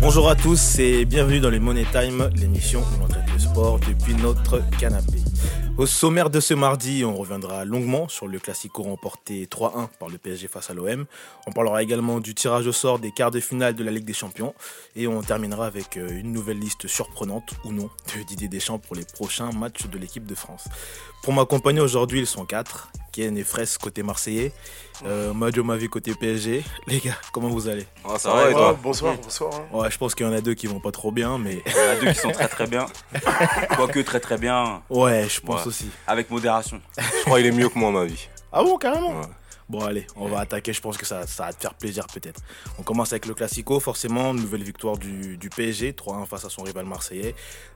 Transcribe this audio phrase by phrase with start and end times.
[0.00, 3.80] Bonjour à tous et bienvenue dans les Money Time, l'émission où l'on traite le sport
[3.80, 5.23] depuis notre canapé.
[5.76, 10.18] Au sommaire de ce mardi, on reviendra longuement sur le classico remporté 3-1 par le
[10.18, 11.04] PSG face à l'OM.
[11.48, 14.12] On parlera également du tirage au sort des quarts de finale de la Ligue des
[14.12, 14.54] Champions.
[14.94, 18.94] Et on terminera avec euh, une nouvelle liste surprenante, ou non, de Didier Deschamps pour
[18.94, 20.68] les prochains matchs de l'équipe de France.
[21.24, 22.92] Pour m'accompagner aujourd'hui, ils sont quatre.
[23.14, 24.52] Ken et Fraisse côté Marseillais,
[25.06, 26.64] euh, Madio Mavi côté PSG.
[26.88, 27.86] Les gars, comment vous allez?
[28.04, 28.76] Ah, ça va et toi?
[28.82, 29.54] bonsoir, bonsoir.
[29.54, 29.64] hein.
[29.72, 31.72] Ouais, je pense qu'il y en a deux qui vont pas trop bien, mais Il
[31.72, 32.86] y en a deux qui sont très très bien.
[33.76, 35.68] Quoique très très bien, ouais, je pense Ouais.
[35.68, 35.88] aussi.
[36.08, 36.80] avec modération.
[36.98, 38.28] Je crois qu'il est mieux que moi, ma vie.
[38.52, 39.20] Ah bon, carrément?
[39.20, 39.26] Ouais.
[39.68, 40.72] Bon, allez, on va attaquer.
[40.74, 42.42] Je pense que ça, ça va te faire plaisir, peut-être.
[42.78, 44.34] On commence avec le Classico, forcément.
[44.34, 47.34] Nouvelle victoire du, du PSG, 3-1 face à son rival marseillais.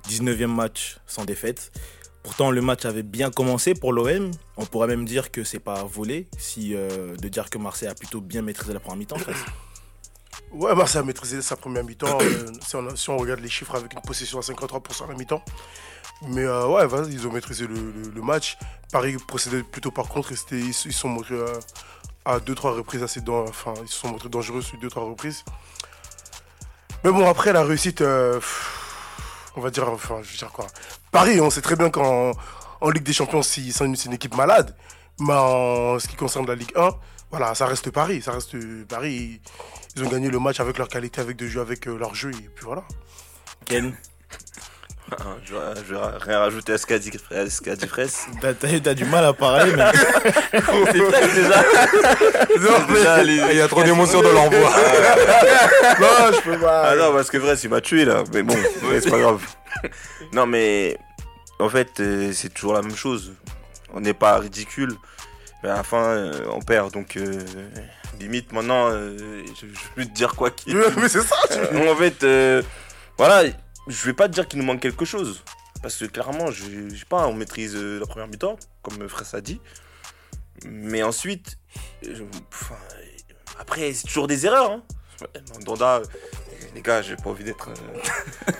[0.08, 1.72] 19e match sans défaite.
[2.28, 4.30] Pourtant, le match avait bien commencé pour l'OM.
[4.58, 7.94] On pourrait même dire que c'est pas volé, si euh, de dire que Marseille a
[7.94, 9.16] plutôt bien maîtrisé la première mi-temps.
[10.52, 12.18] Ouais, Marseille a maîtrisé sa première mi-temps.
[12.20, 15.42] euh, si, on, regarde les chiffres avec une possession à 53% à la mi-temps.
[16.28, 18.58] Mais euh, ouais, ils ont maîtrisé le, match.
[18.92, 20.30] Paris procédait plutôt par contre.
[20.52, 21.58] ils sont montrés euh,
[22.26, 25.44] à 2-3 reprises assez Enfin, ils se sont montrés dangereux sur 2-3 reprises.
[27.04, 28.02] Mais bon, après la réussite,
[29.58, 30.66] on va dire, enfin, je veux dire quoi.
[31.10, 32.32] Paris, on sait très bien qu'en
[32.80, 34.76] en Ligue des Champions, si- c'est une, équipe malade.
[35.18, 36.90] Mais en ce qui concerne la Ligue 1,
[37.30, 38.22] voilà, ça reste Paris.
[38.22, 39.40] Ça reste Paris.
[39.96, 42.30] Ils ont gagné le match avec leur qualité, avec de jeu, avec euh, leur jeu,
[42.30, 42.84] et puis voilà.
[43.64, 43.96] Ken,
[45.46, 48.26] Je vais, je vais rien rajouter à ce qu'a dit, qu'a dit Fraisse.
[48.82, 49.84] t'as du mal à parler, mais
[50.52, 51.64] C'est Fraisse déjà.
[52.88, 54.58] Déjà, les- Il y a trop d'émotions dans l'envoi.
[56.00, 56.90] non, je peux pas.
[56.90, 58.24] Ah non, parce que Fraisse il m'a tué là.
[58.32, 58.56] Mais bon,
[59.00, 59.42] c'est pas grave.
[60.32, 60.98] Non, mais
[61.58, 63.32] en fait, euh, c'est toujours la même chose.
[63.94, 64.92] On n'est pas ridicule.
[65.62, 66.92] Mais à la fin, euh, on perd.
[66.92, 67.40] Donc, euh,
[68.20, 69.16] limite, maintenant, euh,
[69.60, 72.62] je, je peux te dire quoi qu'il mais c'est ça, tu- Euh, en fait, euh,
[73.16, 73.42] voilà,
[73.88, 75.42] je vais pas te dire qu'il nous manque quelque chose.
[75.82, 79.34] Parce que clairement, je, je sais pas, on maîtrise euh, la première mi-temps, comme Fraisse
[79.34, 79.60] a dit.
[80.66, 81.56] Mais ensuite,
[82.02, 83.04] je- enfin, euh,
[83.60, 84.70] après, c'est toujours des erreurs.
[84.72, 84.82] Hein.
[85.54, 86.04] Mandanda, euh,
[86.74, 88.00] les gars, j'ai pas envie d'être euh,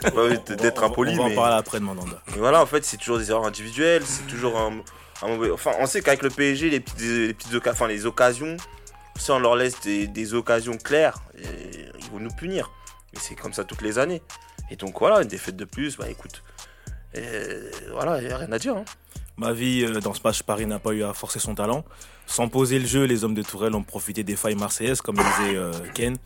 [0.05, 1.15] j'ai pas envie d'être impoli.
[1.19, 2.23] On va mais, en parler après de Mandanda.
[2.29, 4.81] mais voilà, en fait, c'est toujours des erreurs individuelles, c'est toujours un,
[5.23, 5.51] un mauvais.
[5.51, 8.57] Enfin, on sait qu'avec le PSG, les petites, les petites oca- enfin, les occasions,
[9.19, 12.71] si on leur laisse des, des occasions claires, et ils vont nous punir.
[13.13, 14.23] Et c'est comme ça toutes les années.
[14.71, 16.43] Et donc voilà, une défaite de plus, bah écoute,
[17.17, 18.77] euh, voilà, il n'y a rien à dire.
[18.77, 18.85] hein.
[19.37, 21.85] Ma vie euh, dans ce match, Paris n'a pas eu à forcer son talent.
[22.27, 25.57] Sans poser le jeu, les hommes de Tourelle ont profité des failles marseillaises, comme disait
[25.57, 26.17] euh, Ken.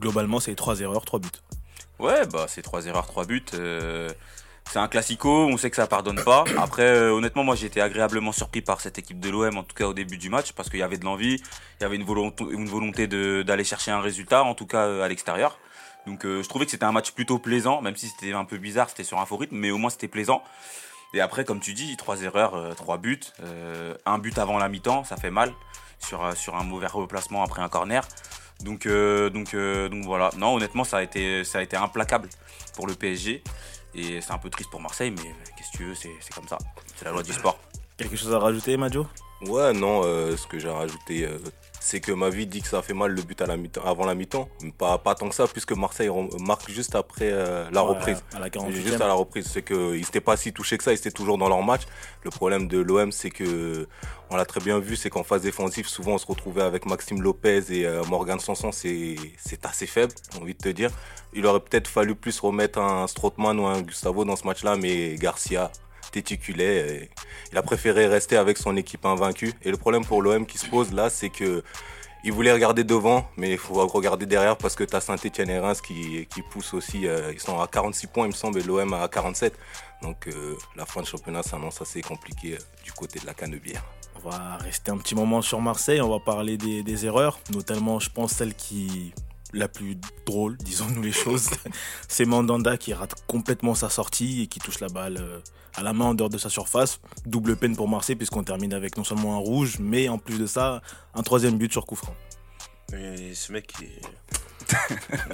[0.00, 1.28] Globalement, c'est trois erreurs, trois buts.
[1.98, 3.44] Ouais, bah c'est trois erreurs, trois buts.
[3.54, 4.08] euh,
[4.70, 6.44] c'est un classico, on sait que ça pardonne pas.
[6.58, 9.74] Après, euh, honnêtement, moi j'ai été agréablement surpris par cette équipe de l'OM, en tout
[9.74, 11.34] cas au début du match, parce qu'il y avait de l'envie,
[11.80, 14.86] il y avait une volonté, une volonté de- d'aller chercher un résultat, en tout cas
[14.86, 15.58] euh, à l'extérieur.
[16.06, 18.58] Donc euh, je trouvais que c'était un match plutôt plaisant, même si c'était un peu
[18.58, 20.42] bizarre, c'était sur un faux rythme, mais au moins c'était plaisant.
[21.12, 24.68] Et après, comme tu dis, trois erreurs, euh, trois buts, euh, un but avant la
[24.68, 25.52] mi-temps, ça fait mal
[25.98, 28.06] sur, sur un mauvais replacement après un corner.
[28.62, 30.30] Donc, euh, donc, euh, donc voilà.
[30.36, 32.28] Non, honnêtement, ça a été, ça a été implacable
[32.74, 33.42] pour le PSG.
[33.94, 36.46] Et c'est un peu triste pour Marseille, mais qu'est-ce que tu veux, c'est c'est comme
[36.46, 36.58] ça.
[36.96, 37.58] C'est la loi du sport.
[37.96, 39.06] Quelque chose à rajouter, Majo
[39.42, 41.38] Ouais, non, euh, ce que j'ai rajouté, euh,
[41.80, 44.04] c'est que ma vie dit que ça fait mal le but à la mi-temps, avant
[44.04, 44.48] la mi-temps.
[44.78, 48.22] Pas, pas tant que ça, puisque Marseille marque juste après euh, la Ouais, reprise.
[48.34, 49.02] À la Juste 48e.
[49.02, 51.48] à la reprise, c'est qu'ils n'étaient pas si touchés que ça, ils étaient toujours dans
[51.48, 51.82] leur match.
[52.22, 53.88] Le problème de l'OM, c'est que,
[54.28, 57.22] on l'a très bien vu, c'est qu'en phase défensive, souvent on se retrouvait avec Maxime
[57.22, 60.90] Lopez et euh, Morgan Sanson, c'est c'est assez faible, j'ai envie de te dire.
[61.32, 65.16] Il aurait peut-être fallu plus remettre un Strootman ou un Gustavo dans ce match-là, mais
[65.16, 65.72] Garcia
[66.10, 67.10] téticulait.
[67.52, 69.52] il a préféré rester avec son équipe invaincue.
[69.62, 71.62] Et le problème pour l'OM qui se pose là, c'est que
[72.22, 75.58] il voulait regarder devant, mais il faut regarder derrière parce que tu as Saint-Etienne et
[75.58, 77.06] Reims qui, qui poussent aussi.
[77.06, 79.54] euh, ils sont à 46 points, il me semble, et l'OM à 47.
[80.02, 83.82] Donc euh, la fin de championnat s'annonce assez compliquée euh, du côté de la Canebière.
[84.22, 86.02] On va rester un petit moment sur Marseille.
[86.02, 89.14] On va parler des, des erreurs, notamment, je pense, celle qui
[89.52, 91.50] la plus drôle, disons-nous les choses.
[92.08, 95.40] C'est Mandanda qui rate complètement sa sortie et qui touche la balle euh,
[95.74, 97.00] à la main en dehors de sa surface.
[97.26, 100.46] Double peine pour Marseille puisqu'on termine avec non seulement un rouge, mais en plus de
[100.46, 100.82] ça,
[101.14, 102.14] un troisième but sur coup franc.
[102.92, 104.00] Mais ce mec, il est...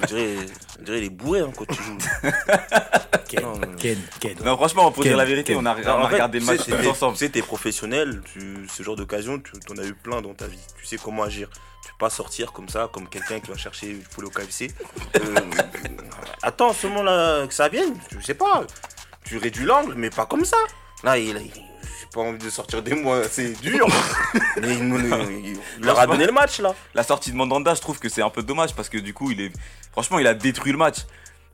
[0.03, 0.37] on, dirait,
[0.79, 1.99] on dirait il est bourré hein, quand tu joues.
[3.29, 3.77] Ken, Non, non.
[3.77, 4.37] Ken, Ken.
[4.45, 6.39] Non, franchement, pour Quel- dire la vérité, on a, on Non, a en fait, regardé
[6.39, 7.15] le tu sais, match tous ensemble.
[7.15, 10.47] Tu sais, t'es professionnel, tu, ce genre d'occasion, tu en as eu plein dans ta
[10.47, 10.59] vie.
[10.79, 11.49] Tu sais comment agir.
[11.99, 14.71] Pas sortir comme ça, comme quelqu'un qui va chercher du poulet au KFC.
[15.17, 15.35] Euh,
[16.43, 18.65] attends seulement là que ça vienne, je sais pas.
[19.25, 20.59] Tu réduis l'angle, mais pas comme ça.
[21.03, 23.87] Là, il, il- j'ai pas envie de sortir des mots, c'est dur.
[24.61, 24.99] mais il, nous-
[25.31, 26.75] il- il leur a donné le match là.
[26.95, 29.31] La sortie de Mandanda, je trouve que c'est un peu dommage parce que du coup,
[29.31, 29.53] il est,
[29.93, 30.99] franchement, il a détruit le match.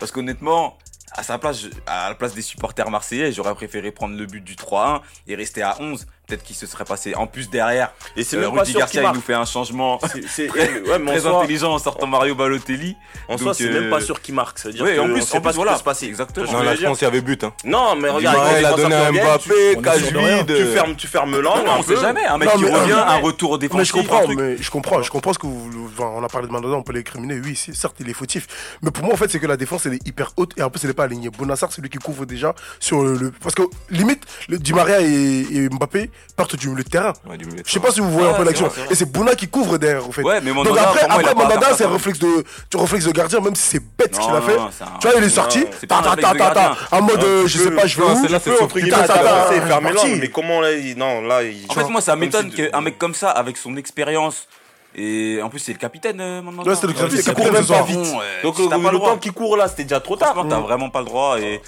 [0.00, 0.76] Parce qu'honnêtement,
[1.12, 4.56] à sa place, à la place des supporters marseillais, j'aurais préféré prendre le but du
[4.56, 6.06] 3-1 et rester à 11.
[6.28, 7.14] Peut-être qu'il se serait passé.
[7.16, 9.16] En plus, derrière, Et c'est euh, même pas Rudy sûr qu'il Garcia, il marque.
[9.16, 9.98] nous fait un changement
[10.28, 12.96] C'est- très, ouais, mais en très soi- intelligent en sortant Mario Balotelli.
[13.28, 14.58] En soi, c'est euh, même pas sûr qu'il marque.
[14.60, 15.72] Ça veut dire ouais, que en plus- on sait en pas ce qui voilà.
[15.72, 16.06] va se passer.
[16.06, 16.50] Exactement.
[16.52, 17.42] Non, là, je pense qu'il y avait but.
[17.42, 17.52] Hein.
[17.64, 20.36] Non, mais regarde, il a donné revenir, Mbappé, tu- on est cage sûr de rien.
[20.38, 20.56] vide.
[20.56, 21.64] Tu fermes, tu fermes l'angle.
[21.66, 22.24] Non, un on sait jamais.
[22.24, 23.60] Un mec qui revient, un retour Mais je
[23.92, 23.94] défensif.
[23.94, 25.70] un comprends, mais je comprends, je comprends ce que vous.
[25.98, 27.40] On a parlé de Mandanda, on peut l'incriminer.
[27.44, 28.46] Oui, c'est- certes, il est fautif.
[28.80, 30.70] Mais pour moi, en fait, c'est que la défense, elle est hyper haute et en
[30.70, 31.30] plus, elle n'est pas alignée.
[31.30, 33.32] Bonassar, c'est lui qui couvre déjà sur le.
[33.42, 37.12] Parce que limite, le Di Maria et Mbappé partent du milieu de terrain.
[37.28, 37.86] Ouais, du milieu de Je sais terrain.
[37.88, 38.70] pas si vous voyez Ouais, un peu c'est l'action.
[38.88, 38.92] c'est.
[38.92, 40.22] Et c'est Bouna qui couvre derrière, en fait.
[40.22, 43.40] Ouais, mais Donc après, moi, après Mandanda, c'est un réflexe de, tu réflexe de gardien,
[43.40, 44.56] même si c'est bête ce qu'il a fait.
[44.78, 47.58] c'est Tu vois, il est sorti, c'est ta ta ta ta en mode, euh, je
[47.58, 48.16] sais pas, je vais où.
[48.22, 49.92] c'est là, c'est entre guillemets, parti.
[50.08, 50.20] l'angle.
[50.20, 51.40] Mais comment là, il- non, là.
[51.68, 54.46] En fait, moi, ça m'étonne qu'un mec comme ça, avec son expérience,
[54.94, 56.62] et en plus, c'est le capitaine euh, maintenant.
[56.64, 57.98] Ouais, c'était le capitaine, c'est il court même pas vite.
[58.42, 60.32] Donc, si t'as euh, pas le temps qu'il court là, c'était déjà trop tard.
[60.34, 61.38] Franchement, t'as vraiment pas le droit.
[61.40, 61.62] Et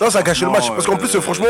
[0.00, 0.68] Non, ça a gâché le match.
[0.68, 1.46] Parce qu'en euh, plus, franchement,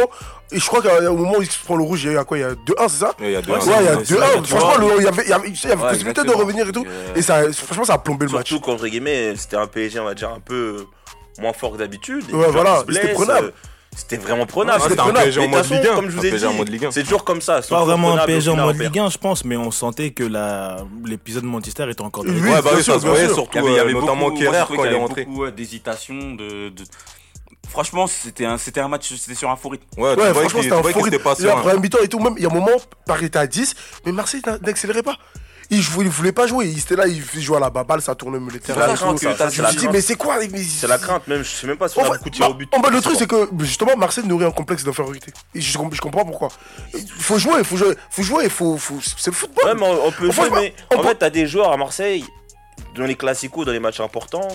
[0.51, 2.19] et je crois qu'au moment où il se prend le rouge, il y a eu
[2.19, 3.53] à quoi Il y a 2-1, c'est ça Ouais, il y a deux.
[3.53, 3.67] Ouais, un.
[3.67, 4.43] Ouais, il y a c'est- c'est vrai, 2-1.
[4.43, 4.61] tu vois.
[4.61, 6.73] Franchement, il y avait, il y avait, il y avait Ouais, possibilité de revenir et
[6.73, 6.85] tout.
[6.89, 8.49] Euh, Et ça, franchement, ça a plombé le match.
[8.49, 10.85] Surtout qu'entre guillemets, c'était un PSG, on va dire, un peu
[11.41, 12.25] moins fort que d'habitude.
[12.33, 13.47] Ouais, voilà, c'était prenable.
[13.47, 13.51] euh,
[13.97, 14.81] C'était vraiment prenable.
[14.83, 15.25] C'était un prenable.
[15.25, 15.95] PSG en mode Ligue 1.
[15.97, 16.91] Comme je vous ai dit, mode Ligue 1.
[16.93, 17.61] c'est toujours comme ça.
[17.69, 18.79] Pas vraiment un PSG en mode.
[18.81, 20.25] Ligue 1, je pense, mais on sentait que
[21.07, 23.79] l'épisode de Manchester était encore Oui, Ouais, bah oui, ça se voyait surtout, Il y
[23.79, 25.25] avait, euh, notamment Kerrer quand qu'il il y est avait rentré.
[25.25, 26.15] beaucoup d'hésitation.
[26.35, 26.73] De-
[27.69, 29.85] Franchement, c'était un, c'était un match, c'était sur un faux rythme.
[29.97, 31.07] Ouais, Ouais, franchement, c'était un faux rythme.
[31.07, 31.63] était pas Il y a un serein.
[31.63, 32.73] premier mi-temps et tout, même, il y a un moment,
[33.07, 33.75] Paris était à 10,
[34.05, 35.17] mais Marseille n'a- n'accélérait pas.
[35.73, 36.67] Il jouait- il voulait pas jouer.
[36.67, 38.93] Il était là, il jouait à la baballe, ça tournait le terrain.
[38.97, 39.05] Je
[39.63, 41.45] me dit, mais c'est quoi C'est la crainte, même.
[41.45, 42.69] Je sais même pas si on a beaucoup de au but.
[42.75, 45.33] en fait, le truc, c'est que justement, Marseille nourrit un complexe d'infériorité.
[45.55, 46.49] Et je, je comprends pourquoi.
[46.93, 49.65] Il faut jouer, il faut jouer, faut jouer, il faut, faut- c'est le football.
[49.65, 52.25] Ouais, mais on, peut Enfin, jouer, mais en fait, t'as des joueurs à Marseille,
[52.97, 54.49] dans les classicos, dans les matchs importants,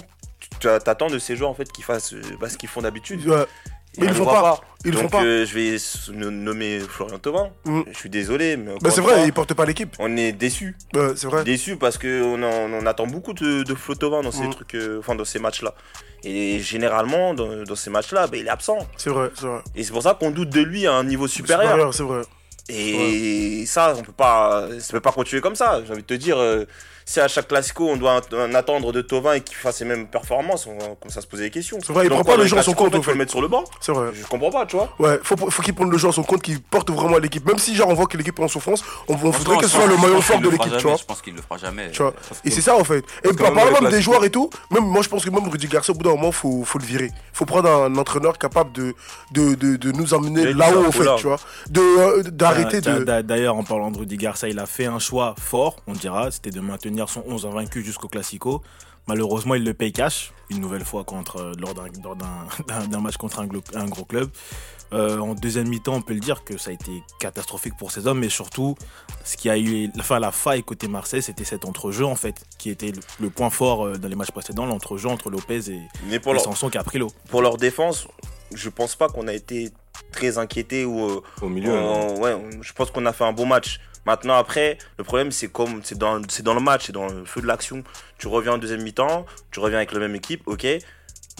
[0.60, 3.25] tu t'attends de ces joueurs en fait qu'ils fassent euh, bah, ce qu'ils font d'habitude.
[3.28, 3.46] Ouais.
[3.98, 4.60] Mais ils le font pas.
[4.84, 5.24] Ils le Donc, font pas.
[5.24, 7.50] euh, je vais nommer Florian Thauvin.
[7.63, 7.81] Mm.
[7.94, 9.96] Je suis désolé, mais Bah, c'est vrai, il porte pas l'équipe.
[10.00, 10.75] on est déçus.
[10.94, 11.44] Ouais, c'est vrai.
[11.46, 14.50] Déçus parce qu'on on attend beaucoup de, de Flo Thauvin dans ces Mm.
[14.54, 15.74] trucs, euh, enfin dans ces matchs-là.
[16.25, 18.80] Et généralement, dans, dans ces matchs-là, bah, il est absent.
[18.98, 19.62] C'est vrai, c'est vrai.
[19.75, 21.69] Et c'est pour ça qu'on doute de lui à un niveau supérieur.
[21.72, 22.22] Supérieur, c'est vrai.
[22.68, 25.81] Et ça, on peut pas, ça peut pas continuer comme ça.
[25.86, 26.66] J'ai envie de te dire, euh,
[27.06, 30.07] si à chaque classico on doit en attendre de Tovin et qu'il fasse les mêmes
[30.07, 31.78] performances, on va commencer à se poser des questions.
[31.86, 33.31] C'est vrai, il Donc, prend pas le jeu à son compte, fait, faut le mettre
[33.31, 33.63] sur le banc.
[33.80, 34.10] C'est vrai.
[34.13, 34.90] Je comprends pas, tu vois.
[35.00, 37.46] Ouais, faut, faut qu'il prenne le jeu à son compte, qu'il porte vraiment l'équipe.
[37.46, 39.75] Même si, genre, on voit que l'équipe est en souffrance, on, on voudrait que ce
[39.75, 40.96] soit le maillon fort de l'équipe, tu vois.
[40.98, 41.92] Je pense qu'il le fera jamais.
[41.92, 42.12] Tu vois.
[42.31, 43.04] Euh, Et c'est ça en fait.
[43.24, 45.94] Et par même des joueurs et tout, même moi je pense que même Rudy Garcia,
[45.94, 47.12] au bout d'un moment, faut, faut le virer.
[47.34, 48.96] Faut prendre un entraîneur capable de,
[49.31, 51.38] de, de, de nous emmener Il a dit là-haut en fait, tu vois.
[51.69, 53.04] De, euh, d'arrêter D'a- de.
[53.04, 56.31] d'a- D'ailleurs, en parlant de Rudy Garcia, il a fait un choix fort, on dira,
[56.31, 58.62] c'était de maintenir son 11 invaincu jusqu'au Classico.
[59.07, 62.88] Malheureusement, il le paye cash, une nouvelle fois contre, euh, lors d'un lors d'un- d'un-
[62.88, 63.45] d'un match contre un,
[63.88, 64.30] gros club.
[64.94, 68.07] Euh, en deuxième mi-temps, on peut le dire que ça a été catastrophique pour ces
[68.07, 68.75] hommes, mais surtout,
[69.24, 72.69] ce qui a eu enfin, la faille côté Marseille, c'était cet entrejeu en fait, qui
[72.69, 76.20] était le, le point fort euh, dans les matchs précédents, l'entrejeu entre Lopez et, Mais
[76.20, 77.12] pour et leur, Sanson qui a pris l'eau.
[77.29, 78.08] pour leur défense,
[78.53, 79.72] je pense pas qu'on a été
[80.12, 81.72] très inquiété ou euh, Au milieu.
[81.74, 83.79] on- ouais, je pense qu'on a fait un bon match.
[84.05, 87.25] Maintenant après, le problème c'est comme c'est dans c'est dans le match, c'est dans le
[87.25, 87.83] feu de l'action.
[88.17, 90.65] Tu reviens en deuxième mi-temps, tu reviens avec la même équipe, ok.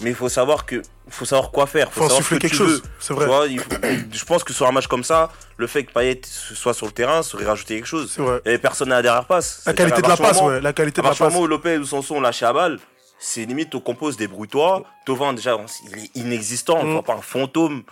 [0.02, 2.50] Mais il faut savoir que faut savoir quoi faire, faut Faut savoir ce que quelque
[2.52, 2.82] tu chose.
[3.00, 3.26] C'est Tu vrai.
[3.26, 3.70] vois, il faut-
[4.12, 6.92] je pense que sur un match comme ça, le fait que Payet soit sur le
[6.92, 8.12] terrain serait rajouter quelque chose.
[8.14, 8.40] C'est vrai.
[8.44, 9.62] Avait personne à la dernière passe.
[9.64, 10.60] La qualité à de la passe, moment- ouais.
[10.60, 11.34] La qualité à de la partir du passe.
[11.34, 12.78] moment où Lopez ou Sanson ont lâché la balle,
[13.18, 14.82] c'est limite au compose débrouille-toi.
[15.06, 16.88] Tovin déjà, on- il est inexistant, Mm.
[16.88, 17.82] on voit pas un fantôme.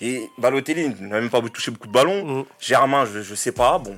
[0.00, 2.40] Et Balotelli il n'a même pas touché beaucoup de ballons.
[2.40, 2.44] Mm.
[2.58, 3.78] Germain, je, je sais pas.
[3.78, 3.96] Bon,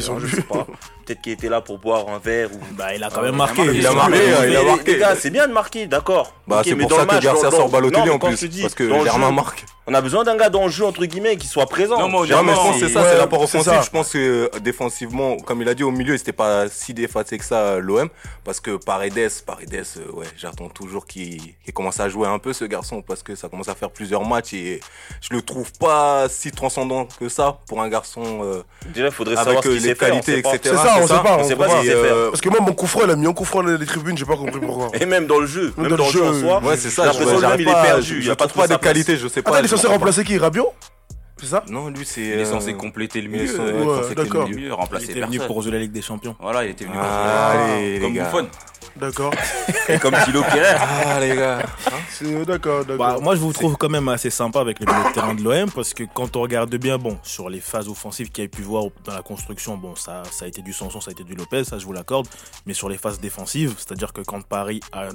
[0.00, 0.66] sur je sais pas.
[1.04, 2.58] Peut-être qu'il était là pour boire un verre ou.
[2.72, 3.62] Bah, il a quand Euh, même marqué.
[3.74, 4.18] il a marqué,
[4.48, 4.92] il a marqué.
[4.94, 6.32] Les gars, c'est bien de marquer, d'accord.
[6.46, 8.60] Bah, c'est mais pour dans ça le que match, Garcia sort Balotelli en plus.
[8.62, 9.64] Parce que Germain jeu, marque.
[9.86, 11.98] On a besoin d'un gars dans le jeu, entre guillemets, qui soit présent.
[11.98, 13.72] Non, moi, Non, mais je pense que c'est ça, ouais, c'est l'apport c'est offensif.
[13.72, 13.82] ça.
[13.82, 17.44] Je pense que défensivement, comme il a dit, au milieu, c'était pas si défacé que
[17.44, 18.08] ça, euh, l'OM.
[18.44, 21.40] Parce que Paredes, Paredes, euh, ouais, j'attends toujours qu'il
[21.74, 24.54] commence à jouer un peu, ce garçon, parce que ça commence à faire plusieurs matchs
[24.54, 24.80] et
[25.20, 29.36] je le trouve pas si transcendant que ça pour un garçon euh, Déjà, il faudrait
[29.36, 30.58] savoir les qualités, sait
[30.94, 31.36] pas, on sait pas.
[31.38, 32.30] On sait pas si c'est faire.
[32.30, 34.36] Parce que moi, mon coup il a mis un coup dans les tribunes, j'ai pas
[34.36, 34.90] compris pourquoi.
[35.00, 36.60] Et même dans le jeu, même dans le jeu en soi.
[36.62, 38.20] Ouais, c'est ça, j'ai l'impression il est perdu.
[38.22, 39.50] Il a pas trop de qualité, je sais pas.
[39.50, 40.72] Attends, il est censé remplacer qui Rabiot?
[41.36, 41.64] C'est ça?
[41.68, 42.20] Non, lui, c'est.
[42.20, 43.60] Il est euh, censé compléter le milieu.
[43.60, 44.48] Euh, ouais, d'accord.
[44.48, 46.36] Il était venu pour jouer la Ligue des Champions.
[46.40, 47.74] Voilà, il était venu ah, pour jouer.
[47.74, 48.48] Allez, Comme Buffon.
[48.96, 49.32] D'accord.
[49.88, 50.80] Et comme Gilo Pierre.
[50.80, 51.58] Ah, les gars.
[51.60, 52.96] Hein d'accord, d'accord.
[52.96, 55.70] Bah, moi, je vous trouve quand même assez sympa avec le de terrain de l'OM
[55.70, 58.62] parce que quand on regarde bien, bon, sur les phases offensives qu'il y a pu
[58.62, 61.34] voir dans la construction, bon, ça, ça a été du Sanson, ça a été du
[61.34, 62.28] Lopez, ça, je vous l'accorde.
[62.66, 65.08] Mais sur les phases défensives, c'est-à-dire que quand Paris a,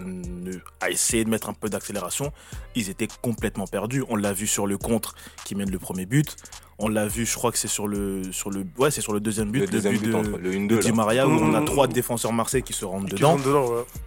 [0.89, 2.31] essayé de mettre un peu d'accélération,
[2.75, 4.03] ils étaient complètement perdus.
[4.09, 6.35] On l'a vu sur le contre qui mène le premier but.
[6.81, 9.19] On l'a vu, je crois que c'est sur le, sur le, ouais, c'est sur le
[9.19, 11.65] deuxième but, le, deuxième but, de, le 1 de Di Maria, où on a mmh.
[11.65, 13.37] trois défenseurs marseillais qui se rentrent dedans.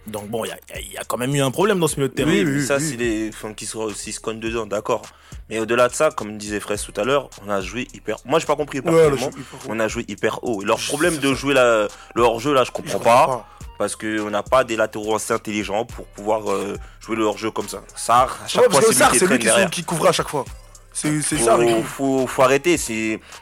[0.07, 0.47] Donc bon, il
[0.91, 2.31] y, a, quand même eu un problème dans ce milieu de terrain.
[2.31, 2.83] Oui, ça, oui.
[2.83, 5.03] c'est les, qui se, dedans, d'accord.
[5.49, 8.17] Mais au-delà de ça, comme disait Fraisse tout à l'heure, on a joué hyper.
[8.25, 8.79] Moi, j'ai pas compris.
[8.79, 9.11] Ouais,
[9.69, 10.63] on a joué hyper haut.
[10.63, 13.45] Leur problème de jouer la, le hors-jeu, là, je comprends, pas.
[13.77, 17.67] parce qu'on n'a pas des latéraux assez intelligents pour pouvoir euh, jouer le hors-jeu comme
[17.67, 17.83] ça.
[17.95, 20.43] Sar, à chaque fois, c'est lui, qui, lui qui, couvre à chaque fois.
[20.93, 21.57] C'est ça.
[21.61, 22.77] Il faut, faut, arrêter.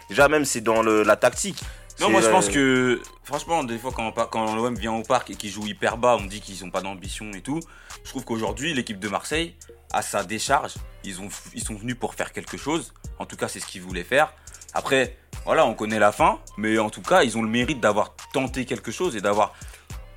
[0.10, 1.62] Déjà même c'est dans le, la tactique.
[2.00, 5.29] Non, moi je pense euh, que franchement, des fois quand, quand l'OM vient au parc
[5.29, 7.60] et qu'ils jouent hyper bas, on dit qu'ils n'ont pas d'ambition et tout.
[8.03, 9.55] Je trouve qu'aujourd'hui, l'équipe de Marseille,
[9.93, 12.93] à sa décharge, ils, ont, ils sont venus pour faire quelque chose.
[13.20, 14.34] En tout cas, c'est ce qu'ils voulaient faire.
[14.74, 18.15] Après, voilà, on connaît la fin, mais en tout cas, ils ont le mérite d'avoir
[18.34, 19.53] tenté quelque chose et d'avoir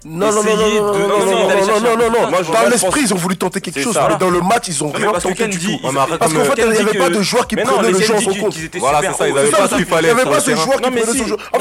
[0.04, 3.98] non, non, non, non, non, non, non, Dans l'esprit, ils ont voulu tenter quelque chose,
[4.18, 5.78] dans le match, ils ont rien tenté du tout.
[6.18, 8.30] Parce qu'en fait, il n'y avait pas de joueurs qui prenaient le jeu en son
[8.30, 10.00] ils n'avaient pas.
[10.00, 11.36] Il n'y avait pas ce joueur qui prenait son jeu.
[11.52, 11.58] En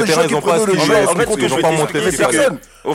[0.00, 0.94] le jeu.
[1.06, 1.38] en compte.
[1.40, 2.58] Ils n'ont pas montré personne.
[2.84, 2.94] En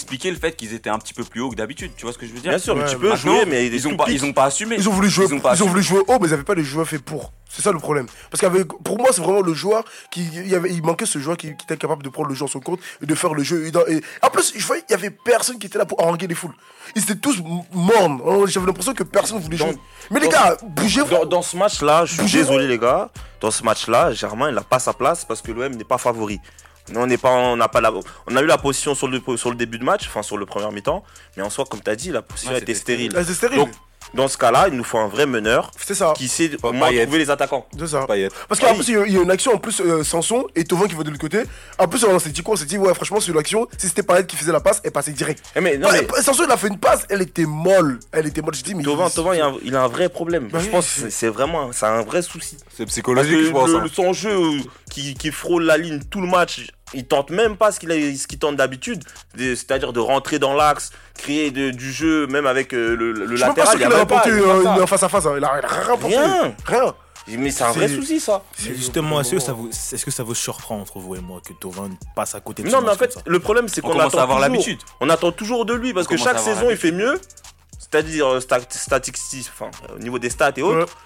[0.00, 1.92] expliquer le fait qu'ils étaient un petit peu plus haut que d'habitude.
[1.96, 2.50] Tu vois ce que je veux dire?
[2.50, 4.76] Bien sûr, mais tu peux jouer, mais ils, ont pas, assumé.
[4.76, 6.88] Ils ont voulu jouer, ils ont, voulu jouer haut, mais ils n'avaient pas les joueurs
[6.88, 7.32] faits pour.
[7.48, 8.06] C'est ça le problème.
[8.30, 11.36] Parce qu'avec, pour moi, c'est vraiment le joueur qui, il, avait, il manquait ce joueur
[11.36, 13.66] qui, était capable de prendre le jeu en son compte et de faire le jeu.
[13.66, 16.34] Et, en plus, je voyais, il y avait personne qui était là pour haranguer les
[16.34, 16.54] foules.
[16.94, 17.42] Ils étaient tous
[17.72, 18.20] mornes.
[18.24, 19.76] Hein, j'avais l'impression que personne voulait jouer.
[20.10, 21.10] Mais les gars, bougez-vous.
[21.10, 23.10] Dans, dans, ce match-là, je suis désolé, les gars.
[23.40, 26.38] Dans ce match-là, Germain, il n'a pas sa place parce que l'OM n'est pas favori
[26.96, 29.50] on n'est pas, on n'a pas la, on a eu la position sur le, sur
[29.50, 31.02] le début de match, enfin sur le premier mi-temps,
[31.36, 33.12] mais en soi, comme tu as dit, la position était stérile.
[33.16, 33.58] Elle stérile.
[33.58, 33.70] Donc,
[34.14, 36.14] dans ce cas-là, il nous faut un vrai meneur ça.
[36.16, 37.66] qui sait au trouver les attaquants.
[37.78, 38.06] C'est ça.
[38.48, 40.88] Parce qu'en ah plus, il y a une action en plus, euh, Sanson et Tovin
[40.88, 41.42] qui vont de l'autre côté.
[41.78, 42.54] En plus, on s'est dit quoi?
[42.54, 44.90] On s'est dit, ouais, franchement, sur l'action, si c'était Payet qui faisait la passe, elle
[44.90, 45.44] passait direct.
[45.54, 48.00] Eh, Sanson, il a fait une passe, elle était molle.
[48.12, 48.54] Elle était molle.
[48.54, 48.82] Je dis, mais.
[48.82, 49.36] Tovin, il...
[49.36, 50.48] Il, a un, il, a un, vrai problème.
[50.50, 50.70] Bah je oui.
[50.70, 51.70] pense c'est vraiment.
[51.82, 52.56] Un vrai souci.
[52.76, 53.70] C'est psychologique, je pense.
[53.70, 53.76] Le.
[53.78, 53.86] Hein.
[53.92, 57.72] Son jeu euh, qui, qui frôle la ligne tout le match il tente même pas
[57.72, 59.02] ce qu'il tente d'habitude,
[59.36, 63.54] c'est-à-dire de rentrer dans l'axe, créer du jeu, même avec euh, le, latéral.
[63.56, 65.34] Je pas qu'il a remporté euh, face à face, hein.
[65.36, 65.52] il a
[66.02, 66.54] rien.
[66.66, 66.94] Rien.
[67.28, 68.42] Mais c'est un vrai souci ça.
[68.58, 71.52] Justement, est-ce que, ça vous, est que ça vous surprend entre vous et moi que
[71.52, 74.40] Tovin passe à côté de Non, mais en fait, le problème c'est qu'on attend avoir
[74.40, 74.78] l'habitude.
[75.00, 77.20] On attend toujours de lui parce que chaque saison il fait mieux,
[77.78, 79.50] c'est-à-dire euh, statistique,
[79.94, 80.96] au niveau des stats et autres.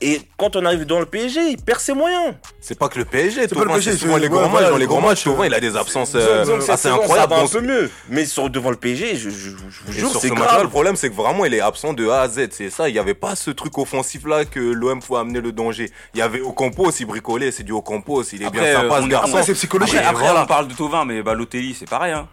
[0.00, 2.34] Et quand on arrive dans le PSG, il perd ses moyens.
[2.60, 4.70] C'est pas que le PSG, c'est pas le PSG, les grands matchs.
[4.70, 7.32] Dans les grands matchs, souvent, il a des euh, absences euh, assez incroyables.
[7.32, 7.90] un peu mieux.
[8.08, 10.62] Mais devant le PSG, je vous jure, c'est grave.
[10.62, 12.48] Le problème, c'est que vraiment, il est absent de A à Z.
[12.50, 15.90] C'est ça, il n'y avait pas ce truc offensif-là que l'OM faut amener le danger.
[16.14, 19.38] Il y avait Ocampo aussi bricolé, c'est du Ocampo, il est bien sympa ce garçon.
[19.44, 20.00] C'est psychologique.
[20.04, 22.12] Après, on parle de Tovin, mais Balotelli, c'est pareil.
[22.12, 22.28] Hein.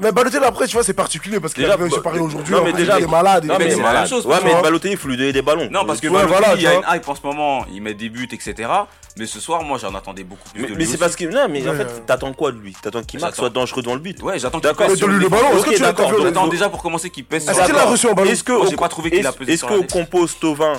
[0.00, 1.76] Mais Balotelli, après, tu vois, c'est particulier parce qu'il est bah,
[2.20, 2.54] aujourd'hui.
[2.54, 3.44] Non, mais déjà, il est malade.
[3.44, 4.26] Non, mais c'est la même chose.
[4.26, 5.68] Ouais, mais Balotelli, il faut lui donner des ballons.
[5.70, 8.08] Non, parce que Balotelli, il y a une hype en ce moment, il met des
[8.08, 8.68] buts, etc.
[9.16, 10.74] Mais ce soir, moi, j'en attendais beaucoup plus.
[10.76, 11.24] Mais, c'est parce que.
[11.24, 12.74] Non, mais en fait, t'attends quoi de lui?
[12.80, 14.22] T'attends qu'il soit dangereux dans le but.
[14.22, 15.02] Ouais, j'attends qu'il pèse.
[15.02, 15.56] le ballon.
[15.56, 17.48] Est-ce que tu J'attends déjà pour commencer qu'il pèse.
[17.48, 18.30] Est-ce qu'il a reçu un ballon?
[18.30, 18.52] Est-ce que.
[18.68, 19.52] J'ai pas trouvé qu'il a pesé.
[19.52, 20.74] Est-ce qu'on compose Tovin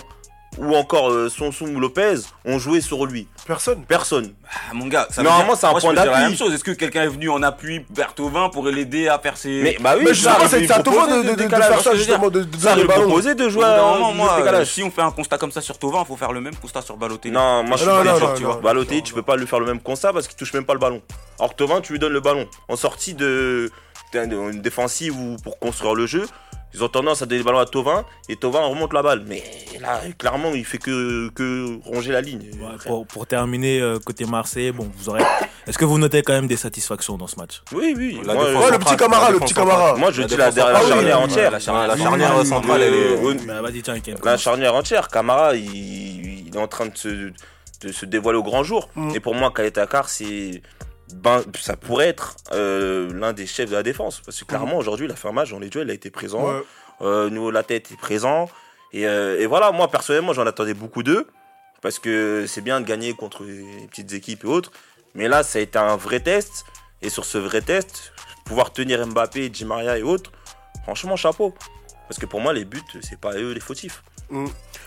[0.57, 1.29] ou encore euh,
[1.61, 2.15] ou Lopez
[2.45, 3.83] ont joué sur lui Personne.
[3.87, 4.33] Personne.
[4.45, 6.53] Ah, mon gars, ça Normalement, c'est un point la même chose.
[6.53, 9.61] Est-ce que quelqu'un est venu en appui vers Tovin pour l'aider à faire ses.
[9.63, 10.89] Mais bah oui, justement, c'est à de,
[11.49, 13.17] faire ça, justement, de, de le ballon.
[13.17, 13.65] de jouer
[14.13, 16.55] moi, euh, si on fait un constat comme ça sur Tovin, faut faire le même
[16.55, 17.33] constat sur Balotelli.
[17.33, 18.59] Non, moi je ah suis pas d'accord, tu vois.
[18.61, 20.79] Balotelli, tu peux pas lui faire le même constat parce qu'il touche même pas le
[20.79, 21.01] ballon.
[21.39, 22.45] Or Tovin, tu lui donnes le ballon.
[22.67, 23.71] En sortie de
[24.13, 26.27] d'une défensive ou pour construire le jeu,
[26.73, 29.23] ils ont tendance à donner le ballon à Tovin et Tovin remonte la balle.
[29.27, 29.43] Mais
[29.79, 32.49] là, clairement, il fait que, que ronger la ligne.
[32.53, 35.23] Ouais, pour, pour, terminer, euh, côté Marseille, bon, vous aurez.
[35.67, 37.61] Est-ce que vous notez quand même des satisfactions dans ce match?
[37.73, 38.21] Oui, oui.
[38.25, 39.95] Ouais, le petit Camara, le petit Camara.
[39.95, 41.51] Moi, je la dis la, la, la, charnière entière.
[41.51, 43.45] La charnière, centrale, elle est.
[43.45, 43.61] Bah,
[44.23, 45.07] la charnière entière.
[45.09, 47.31] Camara, il, il, est en train de se,
[47.81, 48.89] de se dévoiler au grand jour.
[48.95, 49.15] Mm.
[49.15, 50.61] Et pour moi, Kayetakar, c'est
[51.13, 54.21] ben, ça pourrait être euh, l'un des chefs de la défense.
[54.25, 54.47] Parce que mhm.
[54.47, 56.45] clairement, aujourd'hui, la fermage dans les duels, il a été présent.
[56.45, 56.63] Ouais.
[57.01, 58.49] Euh, nous, la tête est présent.
[58.93, 61.27] Et, euh, et voilà, moi, personnellement, j'en attendais beaucoup d'eux.
[61.81, 64.71] Parce que c'est bien de gagner contre les petites équipes et autres.
[65.15, 66.65] Mais là, ça a été un vrai test.
[67.01, 68.13] Et sur ce vrai test,
[68.45, 70.31] pouvoir tenir Mbappé, Di Maria et autres,
[70.83, 71.55] franchement, chapeau.
[72.07, 74.03] Parce que pour moi, les buts, c'est pas eux les fautifs.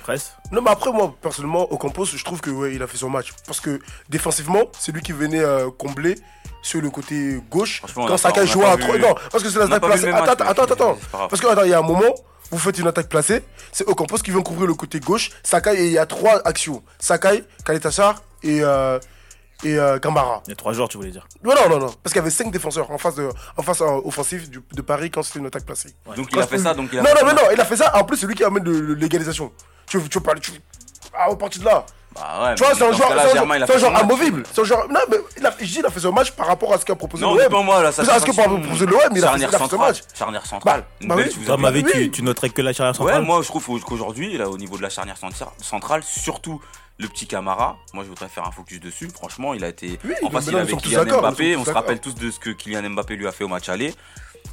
[0.02, 2.98] Presse Non, mais après, moi, personnellement, au Campos, je trouve que ouais, il a fait
[2.98, 3.32] son match.
[3.46, 6.16] Parce que défensivement, c'est lui qui venait euh, combler
[6.62, 7.82] sur le côté gauche.
[7.94, 8.98] Quand a pas- Sakai on a jouait à vu- 3.
[8.98, 10.08] Non, parce que c'est la on a attaque pas vu placée.
[10.08, 10.98] Attends, match, attends, attends.
[11.28, 12.14] Parce que, attends, il y a un moment,
[12.50, 13.42] vous faites une attaque placée.
[13.72, 15.30] C'est Ocampos qui vient couvrir le côté gauche.
[15.42, 18.98] Sakai, et il y a trois actions Sakai, Kaletassar et, euh,
[19.62, 20.42] et euh, Camara.
[20.46, 21.26] Il y a trois joueurs, tu voulais dire.
[21.42, 21.94] Non, non, non, non.
[22.02, 24.82] Parce qu'il y avait cinq défenseurs en face, de, en face euh, offensive du- de
[24.82, 25.94] Paris quand c'était une attaque placée.
[26.16, 27.64] Donc il a fait ça, donc il a Non, fait non, mais non, il a
[27.64, 27.96] fait ça.
[27.96, 29.52] En plus, c'est lui qui amène l'égalisation.
[29.86, 30.40] Tu veux, tu veux parler.
[30.40, 30.52] Tu...
[31.16, 31.84] Ah, au parti de là.
[32.14, 34.44] Bah ouais, Tu vois, c'est un ce joueur, c'est un joueur, amovible.
[34.52, 34.88] C'est un joueur.
[34.88, 36.84] Non, mais il a, je dis, il a fait son match par rapport à ce
[36.84, 37.38] qu'a proposé Non, l'OM.
[37.38, 39.54] honnêtement, moi, là, ça Parce que par rapport proposé l'OM, il a fait, Charnière il
[39.54, 39.88] a fait son centrale.
[39.92, 40.00] match.
[40.14, 40.80] Charnière centrale.
[40.80, 41.16] Bah, Une bah
[41.72, 41.92] belle oui.
[41.92, 44.76] tu, tu noterais que la charnière centrale Ouais, moi je trouve qu'aujourd'hui, là, au niveau
[44.76, 46.60] de la charnière centra- centrale, surtout
[46.98, 49.08] le petit Camara, moi je voudrais faire un focus dessus.
[49.08, 49.98] Franchement, il a été.
[50.04, 51.56] Oui, en face, il tous Kylian Mbappé.
[51.56, 53.94] On se rappelle tous de ce que Kylian Mbappé lui a fait au match aller.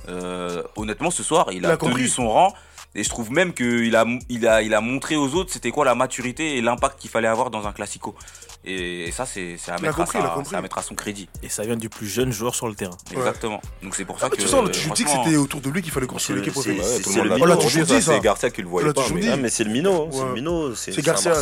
[0.09, 2.53] Euh, honnêtement, ce soir, il Il a, a tenu son rang.
[2.93, 5.85] Et je trouve même qu'il a, il a, il a montré aux autres c'était quoi
[5.85, 8.15] la maturité et l'impact qu'il fallait avoir dans un classico.
[8.63, 10.19] Et ça, c'est c'est à, mettre à compris,
[10.51, 11.27] sa- mettre à son crédit.
[11.41, 12.95] Et ça vient du plus jeune joueur sur le terrain.
[13.11, 13.59] Exactement.
[13.81, 14.35] Donc c'est pour ça Ah, que.
[14.35, 16.55] tu sens, tu dis que c'était autour de lui qu'il fallait construire l'équipe.
[16.55, 19.01] au c'est- c'est- Garcia qui le On voyait pas.
[19.13, 19.29] mais-.
[19.31, 20.75] Ah, mais c'est le minot, c'est le minot.
[20.75, 21.33] C'est Garcia,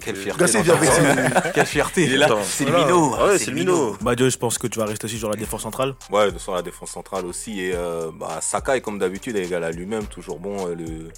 [0.00, 0.44] Quelle euh, fierté.
[1.54, 2.04] Quelle fierté.
[2.04, 3.14] il est là, Attends, c'est le minot.
[3.18, 3.96] Ah ouais, c'est le minot.
[4.00, 5.94] Badio, je pense que tu vas rester aussi sur la défense centrale.
[6.10, 7.60] Ouais, sur la défense centrale aussi.
[7.60, 10.68] Et euh, bah, Sakai, comme d'habitude, est égal à lui-même, toujours bon.
[10.68, 11.08] euh, le,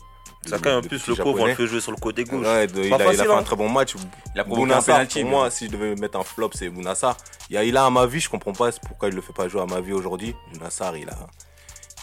[0.47, 2.45] Sakai, en plus, le pauvre, on le fait jouer sur le côté gauche.
[2.45, 3.43] Ouais, de- il, a, il a facile, fait un hein.
[3.43, 3.95] très bon match.
[4.35, 6.69] Il a provoqué un penalty, pour mais- moi, si je devais mettre un flop, c'est
[6.69, 7.17] Bounassar.
[7.51, 9.61] Il a, il a un Mavi, je comprends pas pourquoi il le fait pas jouer
[9.63, 10.35] à Mavi aujourd'hui.
[10.53, 11.17] Bounassar, il a,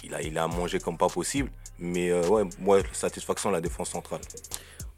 [0.04, 1.52] il a, il a mangé comme pas possible.
[1.80, 4.22] Mais euh, ouais, moi, satisfaction la défense centrale.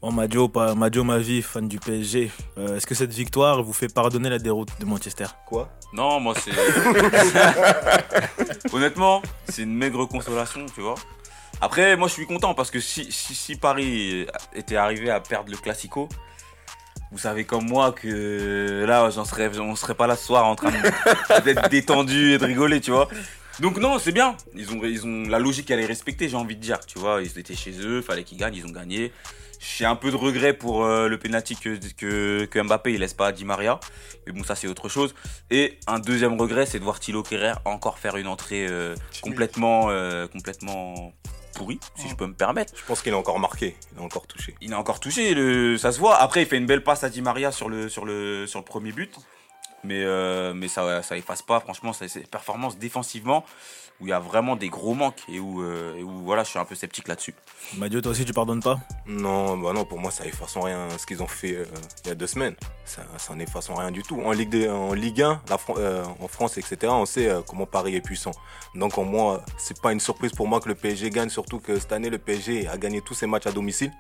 [0.02, 2.32] Bon, Madio, pas, Madio, ma vie, fan du PSG.
[2.58, 5.26] Euh, Est-ce que cette victoire vous fait pardonner la déroute de Manchester?
[5.48, 5.70] Quoi?
[5.94, 6.52] Non, moi c'est.
[8.74, 10.96] Honnêtement, c'est une maigre consolation, tu vois.
[11.62, 15.52] Après, moi je suis content parce que si, si, si Paris était arrivé à perdre
[15.52, 16.10] le Classico,
[17.12, 20.56] vous savez comme moi que là, j'en serais, on serait pas là ce soir en
[20.56, 20.72] train
[21.46, 23.10] d'être détendu et de rigoler, tu vois.
[23.60, 24.36] Donc non, c'est bien.
[24.56, 27.22] Ils ont, ils ont la logique, elle est respectée, j'ai envie de dire, tu vois.
[27.22, 29.12] Ils étaient chez eux, fallait qu'ils gagnent, ils ont gagné.
[29.60, 33.14] J'ai un peu de regret pour euh, le penalty que, que, que Mbappé il laisse
[33.14, 33.80] pas à Di Maria.
[34.26, 35.14] Mais bon, ça c'est autre chose.
[35.52, 39.90] Et un deuxième regret, c'est de voir Thilo Kerrer encore faire une entrée euh, complètement,
[39.90, 41.14] euh, complètement
[41.52, 42.74] pourrie, si je peux me permettre.
[42.76, 44.56] Je pense qu'il est encore marqué, il est encore touché.
[44.62, 46.18] Il a encore touché, le, ça se voit.
[46.18, 48.66] Après, il fait une belle passe à Di Maria sur le, sur le, sur le
[48.66, 49.16] premier but.
[49.84, 53.44] Mais, euh, mais ça, ça efface pas, franchement, ça- c'est performance défensivement
[54.00, 56.50] où il y a vraiment des gros manques et où, euh, et où voilà, je
[56.50, 57.36] suis un peu sceptique là-dessus.
[57.78, 58.80] Madio, toi aussi, tu pardonnes pas?
[59.06, 61.66] Non, bah non, pour moi, ça efface en rien ce qu'ils ont fait euh,
[62.04, 62.56] il y a deux semaines.
[62.84, 64.20] Ça, ça n'efface en rien du tout.
[64.22, 67.68] En Ligue, en Ligue 1, la Fran- euh, en France, etc., on sait euh, comment
[67.68, 68.32] Paris est puissant.
[68.74, 71.78] Donc, en moi, c'est pas une surprise pour moi que le PSG gagne, surtout que
[71.80, 73.92] cette année, le PSG a gagné tous ses matchs à domicile.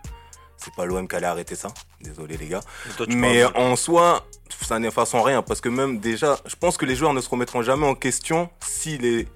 [0.63, 1.69] C'est pas l'OM qui allait arrêter ça.
[2.01, 2.61] Désolé, les gars.
[2.97, 4.25] Toi, Mais en soi,
[4.61, 7.29] ça n'efface en rien parce que même déjà, je pense que les joueurs ne se
[7.29, 9.27] remettront jamais en question si les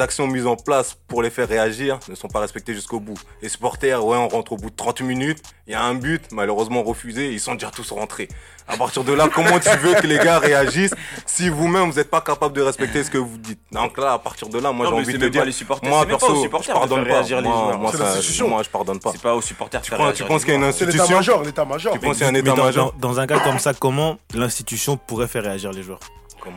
[0.00, 3.18] actions mises en place pour les faire réagir ne sont pas respectées jusqu'au bout.
[3.42, 6.22] Les supporters, ouais, on rentre au bout de 30 minutes, il y a un but,
[6.30, 8.28] malheureusement refusé, ils sont déjà tous rentrés.
[8.66, 12.10] À partir de là, comment tu veux que les gars réagissent si vous-même vous n'êtes
[12.10, 13.60] pas capable de respecter ce que vous dites?
[13.72, 15.88] Donc là, à partir de là, moi j'ai envie de te dire, pas les supporters,
[15.88, 17.12] moi pas aux perso, je de pardonne pas.
[17.14, 17.78] réagir les Moi, joueurs.
[17.78, 19.12] moi, ça- je pardonne pas.
[19.12, 20.58] C'est pas aux supporters de Tu faire penses, réagir tu penses les qu'il y a
[20.58, 21.92] une institution l'état-major, l'état-major.
[21.94, 22.92] Tu penses qu'il y a un état-major?
[22.98, 26.00] dans- dans un cas comme ça, comment l'institution pourrait faire réagir les joueurs?
[26.40, 26.56] Comment?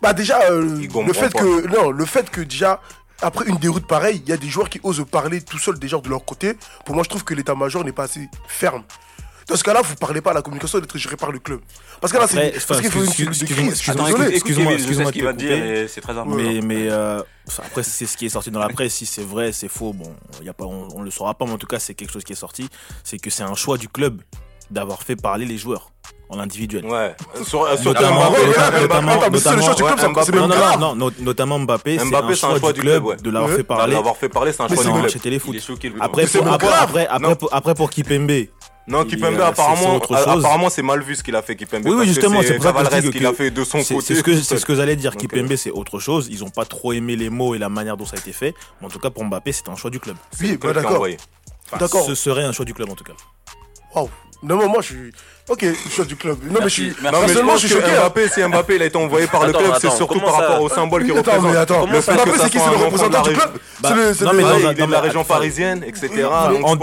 [0.00, 1.40] Bah déjà, euh, le fait pas.
[1.40, 2.80] que non, le fait que déjà
[3.20, 5.98] après une déroute pareille, il y a des joueurs qui osent parler tout seuls déjà
[5.98, 6.54] de leur côté.
[6.84, 8.84] Pour moi, je trouve que l'état-major n'est pas assez ferme.
[9.48, 11.60] Dans ce cas-là, vous parlez pas, la communication doit être gérée par le club.
[12.02, 13.28] Parce que là, c'est parce qu'il faut une crise.
[13.28, 16.36] Je suis excuse-moi, excuse-moi, excuse-moi va te dire c'est très important.
[16.36, 17.22] Mais, mais euh,
[17.56, 18.94] après, c'est ce qui est sorti dans la presse.
[18.94, 21.52] Si c'est vrai, c'est faux, bon, y a pas, on, on le saura pas, mais
[21.52, 22.68] en tout cas, c'est quelque chose qui est sorti.
[23.04, 24.20] C'est que c'est un choix du club
[24.70, 25.92] d'avoir fait parler les joueurs
[26.30, 26.84] en individuel.
[26.84, 27.14] Ouais.
[27.44, 29.82] Sur, euh, sur Notamment, Mbappé, notamment, Mbappé, notamment, attends, mais c'est le notamment- choix du
[29.82, 30.80] club, ça- Mbappé, c'est même non, non, grave.
[30.80, 33.56] non, non, notamment Mbappé, c'est Mbappé, un choix du club, de l'avoir Ouais.
[33.56, 33.94] fait parler.
[33.94, 35.22] L'avoir fait parler, c'est un choix du club.
[35.22, 35.56] Téléfoot.
[36.00, 37.36] Après, après, après, après, Non.
[37.36, 38.30] pour, après, pour Kipembe,
[38.86, 41.82] Non, Kipembe, euh, apparemment, apparemment, c'est mal vu ce qu'il a fait, Kipembe.
[41.84, 44.06] Oui, oui, justement, c'est que- qu'il a fait de son c'est côté.
[44.06, 45.14] c'est ce que c'est ce que j'allais dire.
[45.16, 46.28] Kipembe, c'est autre chose.
[46.30, 48.54] Ils ont pas trop aimé les mots et la manière dont ça a été fait.
[48.80, 50.16] Mais en tout cas, pour Mbappé, c'est un choix du club.
[50.40, 51.06] Oui, bah club qui a d'accord.
[51.78, 52.04] D'accord.
[52.06, 53.12] Ce serait un choix du club en tout cas.
[53.94, 54.08] Waouh.
[54.42, 55.12] Non, mais moi, je suis.
[55.48, 56.38] Ok, je suis du club.
[56.44, 56.88] Non, mais je suis.
[56.90, 57.92] Non, mais je Personnellement, pense je suis que choqué.
[57.96, 58.00] hein.
[58.00, 60.60] Mbappé, si Mbappé il a été envoyé par le club, c'est surtout par ça rapport
[60.62, 61.50] au symbole qu'il Attends, représente.
[61.52, 62.00] mais attends.
[62.02, 63.50] Ça, Mbappé, c'est qui C'est le représentant du club?
[63.80, 65.82] Bah, C'est le- c'est non, le- mais Ouais, dans il est de la région parisienne,
[65.84, 66.08] etc.
[66.14, 66.20] Je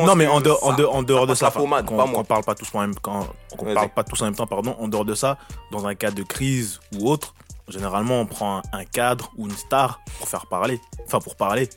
[0.06, 3.20] non mais en dehors, de ça, qu'on parle pas tous en même qu'on
[3.62, 3.74] Vas-y.
[3.76, 5.38] parle pas tous en même temps pardon, en dehors de ça,
[5.72, 7.36] dans un cas de crise ou autre,
[7.70, 11.70] généralement on prend un, un cadre ou une star pour faire parler, enfin pour parler.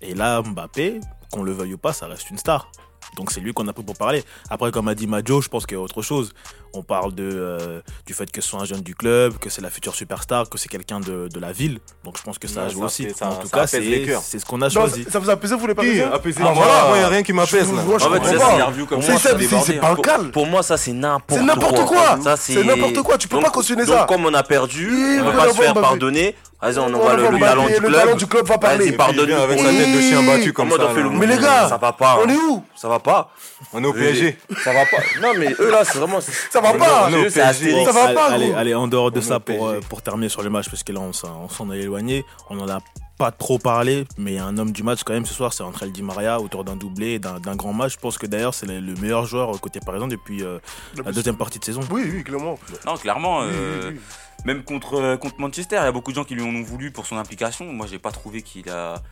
[0.00, 1.00] Et là Mbappé,
[1.32, 2.68] qu'on le veuille ou pas, ça reste une star.
[3.16, 4.22] Donc c'est lui qu'on a pris pour parler.
[4.50, 6.32] Après, comme a dit Majo, je pense qu'il y a autre chose.
[6.78, 9.62] On parle de, euh, du fait que ce soit un jeune du club, que c'est
[9.62, 11.78] la future superstar, que c'est quelqu'un de, de la ville.
[12.04, 13.08] Donc je pense que ça joué ça aussi.
[13.16, 14.20] ça- en tout ça cas, apaise les c'est cœurs.
[14.22, 15.06] c'est ce qu'on a Non, choisi.
[15.10, 16.84] ça vous a apaisé, vous les Qui Parisiens apaisé Non, Moi, voilà.
[16.88, 17.82] moi, il n'y a rien qui m'apaise là.
[17.82, 18.40] Moi, je En fait, c'est pas.
[18.40, 20.30] ça, interview comme ça, c'est pas Pour- calme.
[20.32, 22.18] Pour moi, ça, c'est n'importe C'est n'importe quoi.
[22.22, 23.16] Ça, C'est n'importe quoi.
[23.16, 24.04] Tu peux pas cautionner ça.
[24.06, 26.34] comme on a perdu, Oui, on va pas se faire pardonner.
[26.60, 27.92] Vas-y, on envoie va le, le talent du le club.
[27.92, 28.86] talent du club va parler.
[28.86, 29.30] Vas-y, pardonne.
[29.30, 29.76] avec sa Oui.
[29.76, 30.88] tête de chien battu comme ça.
[31.12, 32.18] Mais les gars, ça va pas.
[32.24, 32.64] On est où?
[32.74, 33.30] Ça va pas.
[33.74, 34.38] On est au PSG.
[34.64, 34.96] Ça va pas.
[35.20, 36.18] Non, mais eux là, c'est vraiment.
[36.20, 37.10] Ça va pas.
[37.30, 38.58] Ça va allez, pas, allez, gros.
[38.58, 41.00] allez, en dehors de ça, pour, euh, pour terminer sur le match, parce que là,
[41.00, 42.24] on s'en est éloigné.
[42.50, 42.80] On en a
[43.18, 45.52] pas trop parlé, mais il y a un homme du match quand même ce soir,
[45.52, 47.94] c'est André Di Maria, autour d'un doublé, et d'un grand match.
[47.94, 50.58] Je pense que d'ailleurs, c'est le le meilleur joueur côté parisien depuis euh,
[51.02, 51.80] la deuxième partie de saison.
[51.90, 52.58] Oui, oui, clairement.
[52.84, 54.00] Non, clairement, euh, oui, oui.
[54.44, 56.90] même contre, contre Manchester, il y a beaucoup de gens qui lui en ont voulu
[56.90, 57.64] pour son implication.
[57.72, 59.02] Moi, j'ai pas trouvé qu'il a.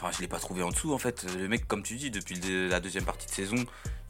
[0.00, 1.26] Enfin, je l'ai pas trouvé en dessous en fait.
[1.38, 3.56] Le mec, comme tu dis, depuis la deuxième partie de saison,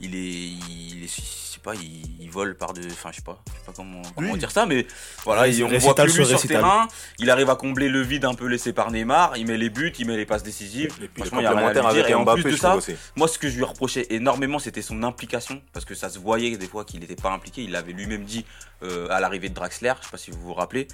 [0.01, 1.21] il est, il est, je
[1.55, 4.03] sais pas, il, il vole par de, enfin, je sais pas, je sais pas comment,
[4.15, 4.39] comment Oui.
[4.39, 4.87] dire ça, mais
[5.25, 6.57] voilà, il, on voit plus sur lui sur le récital.
[6.59, 6.89] terrain.
[7.19, 9.37] Il arrive à combler le vide un peu laissé par Neymar.
[9.39, 10.93] Il met les buts, il met les passes décisives.
[11.03, 12.09] Et puis Franchement, il y a rien à lui dire.
[12.09, 12.95] Et en Mbappé, plus de ça, aussi.
[13.17, 16.57] moi, ce que je lui reprochais énormément, c'était son implication, parce que ça se voyait
[16.59, 17.63] des fois qu'il n'était pas impliqué.
[17.63, 18.45] Il l'avait lui-même dit
[18.83, 20.87] euh, à l'arrivée de Draxler, je sais pas si vous vous rappelez.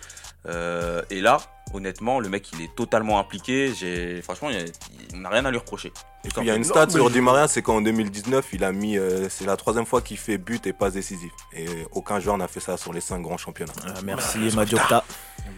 [0.47, 1.39] Euh, et là,
[1.75, 3.73] honnêtement, le mec, il est totalement impliqué.
[3.75, 4.65] J'ai, franchement, il
[5.15, 5.93] on n'a rien à lui reprocher.
[6.25, 8.73] Et puis il y a une stat sur Di Maria, c'est qu'en 2019, il a
[8.73, 11.33] mis, euh, c'est la troisième fois qu'il fait but et passe décisif.
[11.53, 13.73] Et aucun joueur n'a fait ça sur les cinq grands championnats.
[13.87, 15.05] Euh, merci Majokta.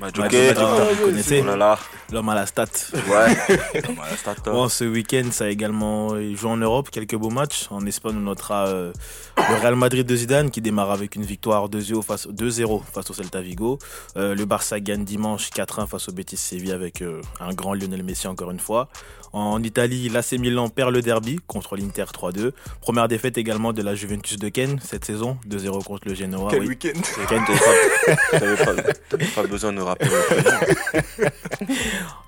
[0.02, 0.18] Ok.
[0.18, 2.66] Majokta, vous connaissez Oh l'homme à la stat.
[2.94, 3.36] Ouais.
[3.96, 4.52] Voilà, stat, hein.
[4.52, 7.66] Bon, ce week-end, ça a également joué en Europe, quelques beaux matchs.
[7.70, 8.92] En Espagne, on notera euh,
[9.36, 13.14] le Real Madrid de Zidane qui démarre avec une victoire 2-0 face, 2-0 face au
[13.14, 13.78] Celta Vigo.
[14.16, 18.02] Euh, le Barça gagne dimanche 4-1 face au Betis Séville avec euh, un grand Lionel
[18.02, 18.88] Messi encore une fois.
[19.32, 22.52] En Italie, l'AC Milan perd le derby contre l'Inter 3-2.
[22.80, 26.50] Première défaite également de la Juventus de Ken cette saison, 2-0 contre le Genoa.
[26.50, 26.68] Quel oui.
[26.68, 27.42] week-end Ken,
[28.30, 28.74] T'avais pas,
[29.08, 30.10] t'avais pas besoin de rappeler.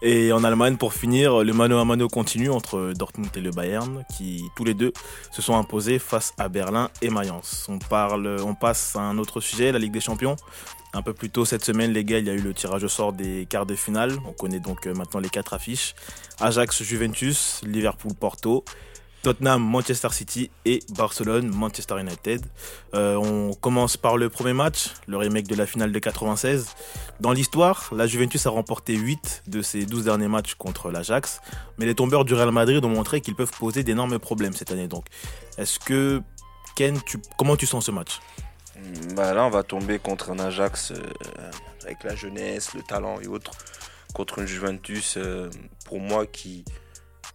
[0.03, 4.05] Et en Allemagne, pour finir, le mano à mano continue entre Dortmund et le Bayern,
[4.17, 4.93] qui tous les deux
[5.33, 7.67] se sont imposés face à Berlin et Mayence.
[7.69, 10.37] On parle, on passe à un autre sujet, la Ligue des Champions.
[10.95, 12.89] Un peu plus tôt cette semaine, les gars, il y a eu le tirage au
[12.89, 14.19] sort des quarts de finale.
[14.27, 15.95] On connaît donc euh, maintenant les quatre affiches
[16.41, 18.65] Ajax, Juventus, Liverpool, Porto.
[19.23, 22.47] Tottenham, Manchester City et Barcelone, Manchester United.
[22.95, 26.69] Euh, on commence par le premier match, le remake de la finale de 96.
[27.21, 31.41] Dans l'histoire, la Juventus a remporté 8 de ses 12 derniers matchs contre l'Ajax,
[31.79, 34.87] mais les tombeurs du Real Madrid ont montré qu'ils peuvent poser d'énormes problèmes cette année.
[34.87, 35.07] Donc,
[35.59, 36.23] est-ce que
[36.77, 36.97] Ken,
[37.37, 38.21] comment tu sens ce match?
[39.15, 40.97] Bah là, on va tomber contre un Ajax euh,
[41.85, 43.53] avec la jeunesse, le talent et autres,
[44.15, 45.49] contre une Juventus, euh,
[45.87, 46.65] pour moi, qui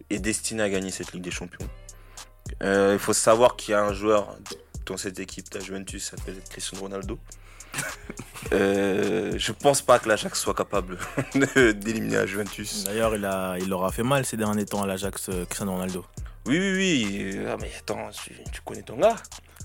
[0.10, 1.68] est destinée à gagner cette Ligue des Champions.
[2.62, 4.38] Euh, Il faut savoir qu'il y a un joueur
[4.86, 7.20] dans cette équipe, la Juventus, s'appelle Cristiano Ronaldo.
[8.52, 11.00] Euh, je pense pas que l'Ajax soit capable
[11.34, 12.84] d'éliminer la Juventus.
[12.84, 16.06] D'ailleurs, il, a, il leur a fait mal ces derniers temps à l'Ajax, Cristiano Ronaldo.
[16.46, 17.46] Oui, oui, oui.
[17.48, 19.16] Ah, mais attends, tu, tu connais ton gars.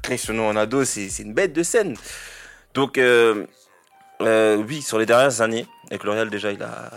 [0.03, 1.97] Cristiano Ronaldo, c'est c'est une bête de scène.
[2.75, 3.47] Donc, euh,
[4.21, 6.91] euh, oui, sur les dernières années, avec le Real, déjà, il a,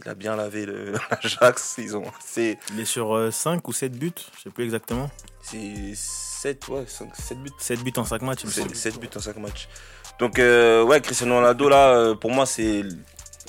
[0.00, 1.74] il a bien lavé l'Ajax.
[1.78, 2.04] Ils ont.
[2.24, 5.10] C'est Il est sur 5 ou 7 buts, je sais plus exactement.
[5.42, 7.50] c'est 7, ouais, 5, 7 buts.
[7.58, 8.74] 7 buts en 5 matchs, il me semble.
[8.74, 9.68] 7 buts en 5 matchs.
[10.18, 12.82] Donc, euh, ouais, Cristiano Ronaldo, là, euh, pour moi, c'est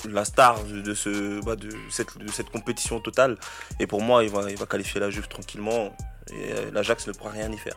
[0.08, 3.36] la star de, de ce, bah, de, cette, de cette compétition totale.
[3.80, 5.94] Et pour moi, il va, il va qualifier la Juve tranquillement.
[6.32, 7.76] Et euh, l'Ajax ne pourra rien y faire.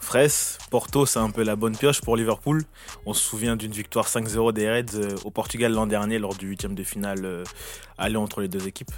[0.00, 2.64] Fraisse, Porto, c'est un peu la bonne pioche pour Liverpool.
[3.06, 6.48] On se souvient d'une victoire 5-0 des Reds euh, au Portugal l'an dernier lors du
[6.48, 7.44] huitième de finale euh,
[7.98, 8.92] aller entre les deux équipes.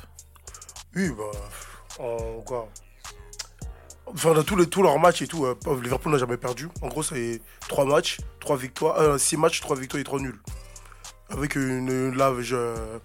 [0.95, 1.25] Oui, bah.
[1.99, 2.69] En quoi
[4.07, 6.69] Enfin, dans tous, les, tous leurs matchs et tout, euh, Liverpool n'a jamais perdu.
[6.83, 10.41] En gros, c'est 3 matchs, 3 victoires, 6 matchs, 3 victoires et 3 nuls.
[11.31, 12.99] Avec une, une lave, euh,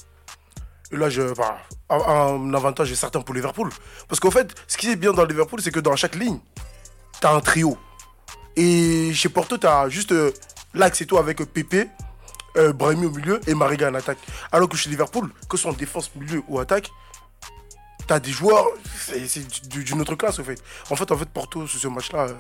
[0.93, 1.55] enfin,
[1.89, 3.69] un, un avantage certain pour Liverpool.
[4.10, 6.39] Parce qu'en fait, ce qui est bien dans Liverpool, c'est que dans chaque ligne,
[7.21, 7.77] t'as un trio.
[8.58, 10.32] Et chez Porto, t'as juste euh,
[10.74, 11.88] l'axe et tout avec euh, Pepe,
[12.58, 14.17] euh, Brahimi au milieu et Mariga en attaque.
[14.52, 16.89] Alors que chez Liverpool, que ce soit en défense, milieu ou attaque,
[18.08, 18.65] t'as des joueurs,
[19.00, 20.60] c'est c'est du- d'une autre classe en fait.
[20.89, 22.34] En fait, en fait Porto, sur ce match-là, euh,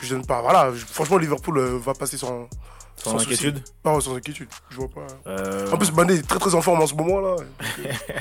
[0.00, 0.40] Je donne pas.
[0.42, 2.48] Voilà, je- franchement, Liverpool euh, va passer sans.
[2.96, 3.62] Sans inquiétude?
[3.84, 4.48] Non, sans inquiétude.
[4.70, 5.06] Je vois pas.
[5.28, 7.36] Euh, En plus, Mané est très très en forme en ce moment là.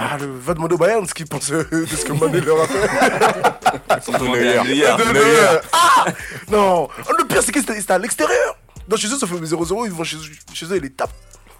[0.00, 2.60] Ah, le, va demander au Bayern ce qu'il pense euh, de ce que Mané leur
[2.62, 4.00] a fait.
[4.04, 4.54] Surtout Neuer.
[4.54, 6.04] De- de- Ah
[6.50, 8.56] Non Oh, Le pire, c'est que c'était à l'extérieur.
[8.88, 10.16] Non, chez eux, ça fait 0-0, ils vont chez,
[10.54, 11.10] chez eux, ils les tapent.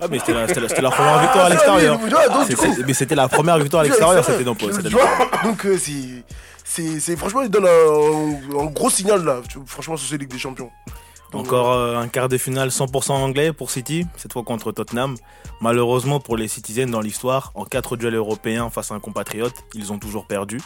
[0.00, 0.46] Ah, mais c'était la,
[0.90, 1.98] première victoire à Ah, l'extérieur.
[1.98, 4.44] donc, Mais c'était la première victoire à l'extérieur, c'était
[4.92, 5.08] vois
[5.42, 5.76] Donc, euh,
[6.64, 7.16] c'est.
[7.16, 10.70] Franchement, ils donnent un, un gros signal là, franchement, sur cette Ligue des Champions.
[11.34, 15.14] Encore euh, un quart de finale 100% anglais pour City, cette fois contre Tottenham.
[15.60, 19.92] Malheureusement pour les Citizens dans l'histoire, en quatre duels européens face à un compatriote, ils
[19.92, 20.58] ont toujours perdu.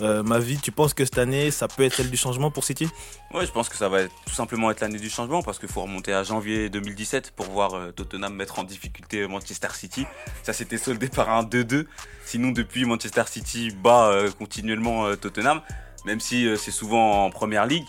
[0.00, 2.64] Euh, ma vie, tu penses que cette année, ça peut être celle du changement pour
[2.64, 2.88] City?
[3.32, 5.82] Ouais, je pense que ça va tout simplement être l'année du changement parce qu'il faut
[5.82, 10.06] remonter à janvier 2017 pour voir euh, Tottenham mettre en difficulté Manchester City.
[10.42, 11.86] Ça s'était soldé par un 2-2.
[12.24, 15.60] Sinon, depuis, Manchester City bat continuellement Tottenham,
[16.04, 17.86] même si c'est souvent en première ligue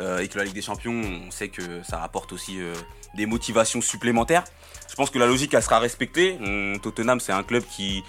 [0.00, 2.74] euh, et que la Ligue des Champions, on sait que ça apporte aussi euh,
[3.14, 4.44] des motivations supplémentaires.
[4.88, 6.38] Je pense que la logique, elle sera respectée.
[6.40, 8.02] On- Tottenham, c'est un club qui,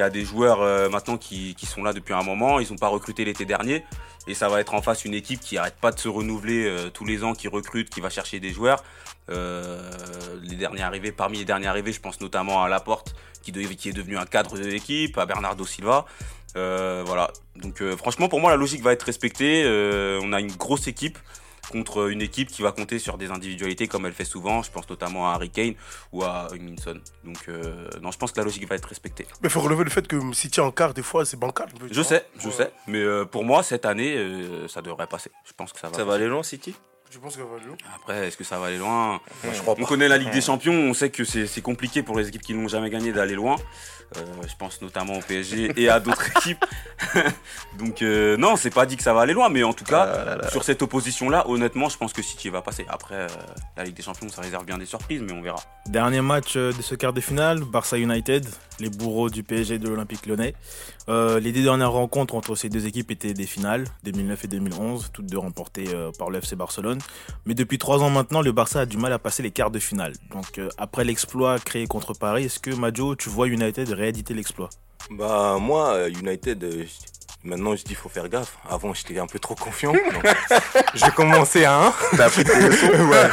[0.00, 2.60] a des joueurs euh, maintenant qui, sont là depuis un moment.
[2.60, 3.84] Ils n'ont pas recruté l'été dernier.
[4.26, 7.06] Et ça va être en face une équipe qui arrête pas de se renouveler tous
[7.06, 8.84] les ans, qui recrute, qui va chercher des joueurs.
[9.28, 13.50] Les derniers arrivés, parmi les derniers arrivés, je pense notamment à Laporte, qui
[13.88, 16.04] est devenu un cadre de l'équipe, à Bernardo Silva.
[16.58, 17.30] Euh, voilà.
[17.56, 19.62] Donc euh, franchement, pour moi, la logique va être respectée.
[19.64, 21.18] Euh, on a une grosse équipe
[21.70, 24.62] contre une équipe qui va compter sur des individualités comme elle fait souvent.
[24.62, 25.74] Je pense notamment à Harry Kane
[26.12, 26.98] ou à Minson.
[27.24, 29.26] Donc euh, non, je pense que la logique va être respectée.
[29.42, 31.68] Mais il faut relever le fait que City en quart, des fois, c'est bancal.
[31.90, 32.52] Je sais, je Ouais.
[32.54, 32.72] sais.
[32.86, 35.30] Mais euh, pour moi, cette année, euh, ça devrait passer.
[35.44, 35.94] Je pense que ça va.
[35.96, 36.74] Ça va aller loin, City?
[37.10, 37.76] Je pense qu'elle va aller loin.
[37.96, 39.20] Après, est-ce que ça va aller loin?
[39.42, 42.28] Je crois On connaît la Ligue des Champions, on sait que c'est compliqué pour les
[42.28, 43.56] équipes qui n'ont jamais gagné d'aller loin.
[44.16, 46.64] Euh, je pense notamment au PSG et à d'autres équipes.
[47.78, 50.02] Donc euh, non, c'est pas dit que ça va aller loin, mais en tout cas,
[50.20, 50.50] Ah là là.
[50.50, 52.86] sur cette opposition-là, honnêtement, je pense que City va passer.
[52.88, 53.28] Après, euh,
[53.76, 55.60] la Ligue des Champions, ça réserve bien des surprises, mais on verra.
[55.86, 58.46] Dernier match de ce quart de finale, Barça United,
[58.80, 60.54] les bourreaux du PSG et de l'Olympique lyonnais.
[61.08, 65.10] Euh, les deux dernières rencontres entre ces deux équipes étaient des finales, 2009 et 2011,
[65.12, 66.98] toutes deux remportées euh, par le Barcelone.
[67.46, 69.78] Mais depuis trois ans maintenant, le Barça a du mal à passer les quarts de
[69.78, 70.12] finale.
[70.30, 74.68] Donc euh, après l'exploit créé contre Paris, est-ce que Majo, tu vois United rééditer l'exploit?
[75.10, 76.62] Bah moi, United,
[77.44, 78.56] maintenant je dis faut faire gaffe.
[78.68, 79.92] Avant j'étais un peu trop confiant.
[80.94, 81.92] J'ai commencé à 1.
[82.16, 83.28] T'as appris tes leçons Ouais,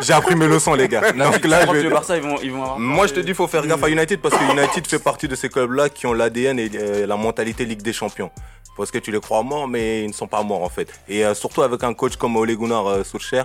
[0.00, 1.12] j'ai- appris mes leçons les gars.
[1.12, 3.14] Donc là, je crois que vais- le Barça, ils vont, ils vont avoir Moi je
[3.14, 5.88] te dis faut faire gaffe à United parce que United fait partie de ces clubs-là
[5.88, 8.30] qui ont l'ADN et euh, la mentalité Ligue des Champions.
[8.76, 10.88] Parce que tu les crois morts mais ils ne sont pas morts en fait.
[11.08, 13.44] Et euh, surtout avec un coach comme Ole Gunnar euh, Solskjaer,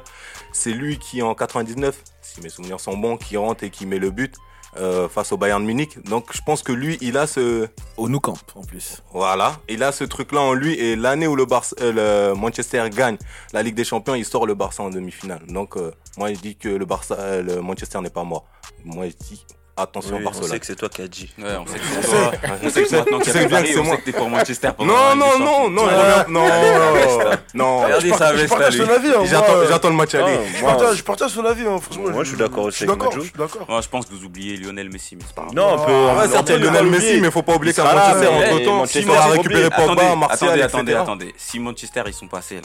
[0.54, 4.00] c'est lui qui en 99, si mes souvenirs sont bons, qui rentre et qui met
[4.00, 4.34] le but
[4.78, 6.04] euh, face au Bayern Munich.
[6.04, 9.04] Donc je pense que lui il a ce Au Nou Camp en plus.
[9.12, 12.84] voilà, il a ce truc-là en lui et l'année où le, Barça, euh, le Manchester
[12.90, 13.18] gagne
[13.54, 15.46] la Ligue des Champions, il sort le Barça en demi-finale.
[15.48, 18.46] Donc euh, moi je dis que le Barça, euh, le Manchester n'est pas mort.
[18.84, 19.46] Moi je dis
[19.78, 20.50] attention Oui, on Barcelone.
[20.50, 21.30] sait que c'est toi qui as dit.
[21.38, 22.32] Ouais, on sait que c'est toi.
[22.64, 24.30] On sait que maintenant qu'il y a Paris, que c'est on sait que t'es pour
[24.30, 24.86] Manchester Non
[25.16, 25.86] non non non
[26.28, 27.84] non non non.
[27.84, 28.42] Regardez Je ça, lui.
[28.44, 30.38] hein, J'attends moi, j'attends le match Ah, aller.
[30.58, 32.10] Je partage, je partage son avis, franchement.
[32.12, 33.24] Moi, je suis d'accord Je aussi suis avec d'accord, Majo.
[33.24, 33.66] je suis d'accord.
[33.70, 35.56] Moi, je pense que vous oubliez Lionel Messi, mais c'est pas grave.
[35.56, 35.92] Non, on peut.
[35.92, 39.26] Ah, on Lionel Messi, mais faut pas oublier qu'à Manchester, entre temps, Manchester, Simon a
[39.28, 39.70] récupéré.
[39.70, 40.66] Pogba, attendez, Martial, attendez, etc.
[40.66, 41.34] attendez, attendez.
[41.38, 42.62] Si Manchester ils sont passés là,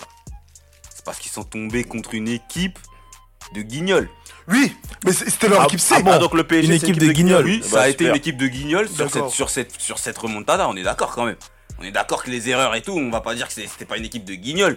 [0.95, 2.79] c'est parce qu'ils sont tombés contre une équipe
[3.55, 4.09] de guignols.
[4.49, 5.95] Oui, mais c'est- c'était leur Ah, équipe C.
[5.99, 7.45] ah bon Ah, donc le PSG, Une c'est équipe de guignols.
[7.45, 10.19] Oui, Bah, ça a été une équipe de guignols sur cette, sur, cette, sur cette
[10.19, 11.37] remontada, on est d'accord quand même.
[11.79, 13.97] On est d'accord que les erreurs et tout, on va pas dire que c'était pas
[13.97, 14.77] une équipe de guignols.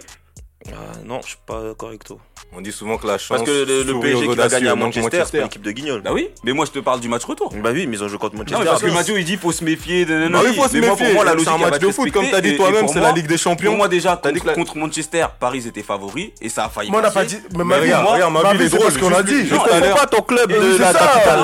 [0.72, 2.16] Ah, non, je suis pas d'accord avec toi.
[2.56, 4.74] On dit souvent que la chance Parce que le, le PSG qui va gagner à
[4.74, 6.02] Manchester, c'est pas une équipe de guignols.
[6.02, 7.52] Bah oui, mais moi je te parle du match retour.
[7.62, 8.60] Bah oui, mais ils ont joué contre Non, Manchester.
[8.64, 10.74] mais parce que Ah, Madio il dit faut se méfier de Bah oui, faut se
[10.74, 11.14] mais moi, pour méfier.
[11.14, 12.88] moi, la C'est logique un elle va match être de foot, comme t'as dit toi-même,
[12.88, 13.70] c'est moi- la Ligue des Champions.
[13.70, 16.90] Pour moi déjà T'as dit contre, contre Manchester, Paris était favori et ça a failli
[16.90, 17.38] Mais on n'a pas dit.
[17.56, 19.22] Mais ma vie, regarde, moi, regarde, ma vie, vie, il est c'est ce qu'on a
[19.22, 19.32] dit.
[19.34, 19.90] Non, il l'heure.
[19.90, 21.38] faut pas ton club de c'est la ça, capitale.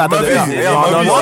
[0.00, 1.12] attendez, non, non,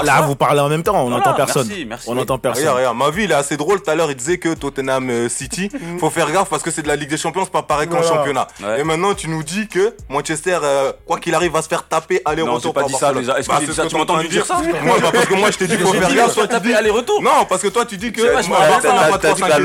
[0.00, 1.66] oh, là vous parlez en même temps, on n'entend personne.
[1.66, 2.08] merci, merci.
[2.08, 2.62] On n'entend personne.
[2.64, 3.82] Regarde, regarde, ma vie, il est assez drôle.
[3.82, 6.82] Tout à l'heure, il disait que Tottenham euh, City, faut faire gaffe parce que c'est
[6.82, 8.08] de la Ligue des Champions, c'est pas pareil qu'en Voilà.
[8.16, 8.46] championnat.
[8.62, 8.80] Ouais.
[8.80, 12.16] Et maintenant, tu nous dis que Manchester, euh, quoi qu'il arrive, va se faire taper
[12.24, 12.60] Non, aller-retour.
[12.62, 13.38] j'ai pas par dit ça Barcelone.
[13.38, 14.96] Est-ce que Bah, j'ai c'est déjà- ce tu que m'as entendu de dire ça Moi,
[15.00, 17.22] bah, parce que moi, je t'ai dit J'ai dit qu'on se taper aller-retour.
[17.22, 18.20] Non, parce que toi, tu dis que.
[18.20, 19.48] C'est vrai, je moi, me Barça, rappelle, on va T'as pas t'as trop dit que
[19.48, 19.58] la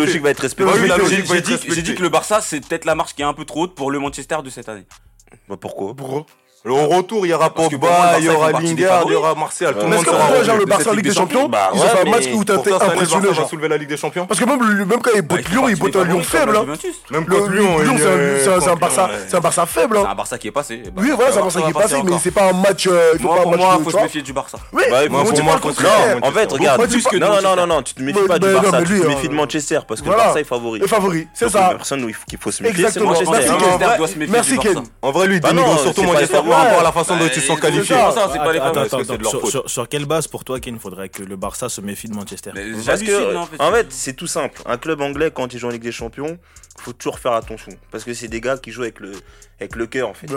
[6.66, 9.74] au retour, il y aura Pogba, il y aura Lingard, il y aura Martial.
[9.74, 12.08] Tout le euh, monde sera genre le Barça en Ligue des Champions, ils ont fait
[12.08, 13.28] un match où t'as été impressionné.
[13.28, 14.26] Barça soulever la Ligue des Champions.
[14.26, 16.60] Parce que même quand ils battent Lyon, ils battent un Lyon faible.
[17.12, 17.86] Même quand Lyon, hein.
[17.88, 18.60] Hein.
[18.60, 19.98] c'est un Barça, c'est un Barça faible.
[19.98, 20.02] Hein.
[20.04, 20.84] C'est un Barça qui est passé.
[20.94, 22.88] Bah, oui, voilà, c'est un Barça qui est passé, mais c'est pas un match.
[22.88, 24.58] Euh, moi, pour moi, faut se méfier du Barça.
[24.74, 24.84] Oui.
[24.90, 25.60] Bah, pour moi,
[26.22, 26.82] En fait, regarde.
[27.14, 29.80] Non, non, non, non, tu te méfies pas du Barça, tu te méfies de Manchester
[29.88, 30.82] parce que le Barça est favori.
[30.84, 31.70] Est favori, c'est ça.
[31.70, 33.38] La personne qu'il faut se méfier, c'est Manchester.
[34.28, 34.84] Merci Ken.
[35.02, 37.56] En vrai, lui, dénigre surtout Manchester par rapport à la façon dont bah, ils sont
[37.56, 37.96] qualifiés.
[39.66, 42.52] Sur quelle base pour toi, Ken, faudrait que le Barça se méfie de Manchester
[42.86, 44.62] Parce que, en fait, c'est tout simple.
[44.66, 46.38] Un club anglais, quand il joue en Ligue des Champions,
[46.78, 47.72] faut toujours faire attention.
[47.92, 49.12] Parce que c'est des gars qui jouent avec le,
[49.60, 50.28] avec le cœur, en fait.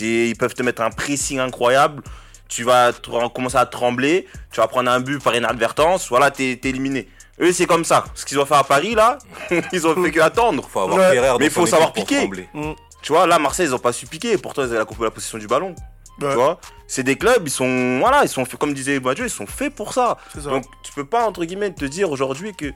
[0.00, 2.02] Ils peuvent te mettre un pressing incroyable
[2.50, 2.92] tu vas
[3.32, 7.08] commencer à trembler, tu vas prendre un but par inadvertance, voilà, t'es éliminé.
[7.40, 8.04] Eux, c'est comme ça.
[8.14, 9.16] Ce qu'ils ont fait à Paris, là,
[9.72, 10.68] ils ont fait que attendre.
[10.68, 11.38] Faut avoir.
[11.38, 12.28] Mais il faut savoir piquer.
[13.02, 14.36] Tu vois, là, Marseille, ils ont pas su piquer.
[14.38, 15.74] Pourtant, ils avaient la, la possession du ballon.
[16.20, 17.98] Tu vois C'est des clubs, ils sont.
[17.98, 20.18] Voilà, ils sont comme disait Mathieu, ils sont faits pour ça.
[20.34, 20.50] ça.
[20.50, 22.66] Donc, tu peux pas, entre guillemets, te dire aujourd'hui que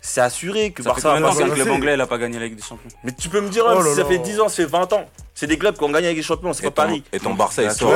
[0.00, 1.44] c'est assuré que ça Barça fait va passer.
[1.44, 2.88] que le il a pas gagné la Ligue des Champions?
[3.02, 4.64] Mais tu peux me dire, oh hein, là si ça fait 10 ans, ça fait
[4.66, 5.06] 20 ans.
[5.36, 7.02] C'est des clubs qui ont gagné avec les champions, c'est pas ton, Paris.
[7.12, 7.92] Et ton Barça, il sort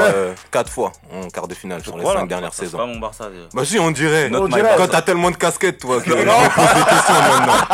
[0.51, 2.73] 4 euh, fois en quart de finale sur les 5 dernières ah, saisons.
[2.73, 3.31] C'est pas mon Barça.
[3.55, 4.29] Bah si, on dirait.
[4.31, 6.33] Quand t'as tellement de casquettes, toi, que non.
[6.55, 7.55] pose des questions maintenant.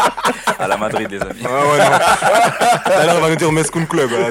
[0.56, 1.42] À la Madrid, les amis.
[1.44, 1.98] Ah ouais, non.
[2.86, 4.10] D'ailleurs, on va nous dire Mescoun Club.
[4.12, 4.30] Hein.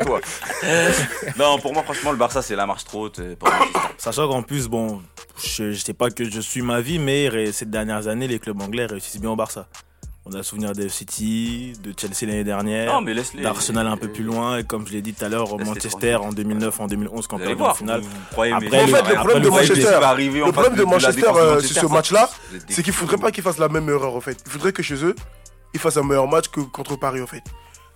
[0.04, 0.20] toi.
[1.38, 3.18] Non, pour moi, franchement, le Barça, c'est la marche trop haute.
[3.18, 3.34] Euh,
[3.98, 5.02] Sachant qu'en plus, bon,
[5.42, 8.60] je, je sais pas que je suis ma vie, mais ces dernières années, les clubs
[8.60, 9.66] anglais réussissent bien au Barça.
[10.32, 13.02] On a souvenir de City, de Chelsea l'année dernière,
[13.42, 16.30] d'Arsenal un peu plus loin, et comme je l'ai dit tout à l'heure, Manchester en
[16.30, 18.02] 2009, en 2011, quand on en finale.
[18.30, 19.98] Après, en fait, le problème de Manchester,
[20.46, 22.30] le problème de euh, Manchester sur ce match-là,
[22.68, 24.38] c'est qu'il faudrait pas qu'ils fassent la même erreur, en fait.
[24.46, 25.16] Il faudrait que chez eux,
[25.74, 27.42] ils fassent un meilleur match que contre Paris, en fait.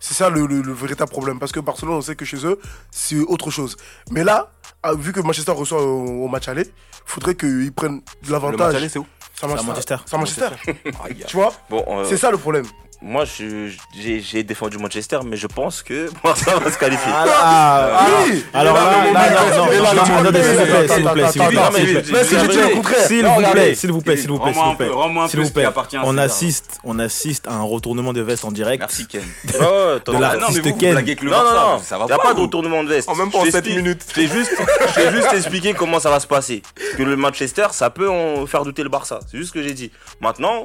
[0.01, 1.38] C'est ça le, véritable problème.
[1.38, 2.59] Parce que Barcelone, on sait que chez eux,
[2.90, 3.77] c'est autre chose.
[4.11, 4.51] Mais là,
[4.83, 6.66] ah, vu que Manchester reçoit au, au match aller,
[7.07, 8.59] faudrait qu'ils prennent de l'avantage.
[8.59, 9.07] Le match aller, c'est où?
[9.35, 9.97] Sans Manchester.
[10.07, 10.47] Sans Manchester.
[10.64, 10.68] Sans
[10.99, 11.27] Manchester.
[11.27, 12.05] Tu vois bon, euh...
[12.09, 12.66] C'est ça le problème
[13.06, 17.12] moi, j'ai défendu Manchester, mais je pense que Barça va se qualifier.
[17.14, 23.26] Ah, oui Alors là, non, s'il vous plaît, s'il vous plaît, s'il vous plaît, s'il
[23.26, 25.68] vous plaît, s'il vous plaît, s'il vous plaît,
[26.02, 28.80] on assiste, on assiste à un retournement de veste en direct.
[28.80, 29.22] Merci Ken.
[29.44, 30.94] De oh, l'artiste Ken.
[30.94, 33.08] Non, non, non, y a pas de retournement de veste.
[33.08, 34.02] En même pas 7 minutes.
[34.14, 34.52] Je juste,
[34.96, 36.62] j'ai juste expliqué comment ça va se passer.
[36.96, 38.08] Que le Manchester, ça peut
[38.46, 39.20] faire douter le Barça.
[39.30, 39.90] C'est juste ce que j'ai dit.
[40.20, 40.62] Maintenant,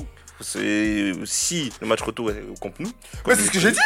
[0.56, 2.92] euh, si le match retour est contre nous.
[3.26, 3.80] Ouais, c'est ce que j'ai dit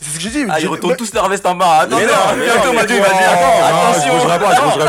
[0.00, 0.50] c'est ce que j'ai dit.
[0.50, 1.80] Ah, ils retournent tous leur veste en bas.
[1.80, 3.30] Attends, bientôt Mathieu il va dire
[3.64, 4.80] attention.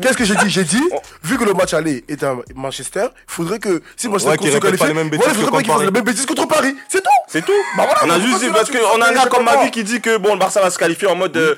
[0.00, 0.50] Qu'est-ce que j'ai dit?
[0.50, 0.96] J'ai dit, oh.
[1.22, 4.84] vu que le match aller est à Manchester, il faudrait que si Manchester se qualifie,
[4.84, 6.74] il faudrait pas qu'ils fassent les mêmes bêtises contre Paris.
[6.88, 7.10] C'est tout.
[7.26, 7.52] C'est tout.
[7.76, 10.16] Bah On a juste dit parce qu'on a un gars comme Mavi qui dit que
[10.16, 11.36] bon, le Barça va se qualifier en mode.
[11.36, 11.54] Euh,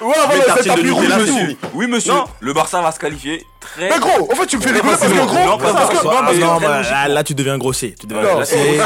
[1.75, 2.15] oui, monsieur.
[2.41, 3.47] Le Barça va se qualifier.
[3.61, 5.95] Très mais gros, en fait, tu me fais rigoler parce que gros, non, parce que,
[5.95, 7.95] non, parce que, non, là, là, tu deviens grossier.
[8.01, 8.81] Tu deviens grossier.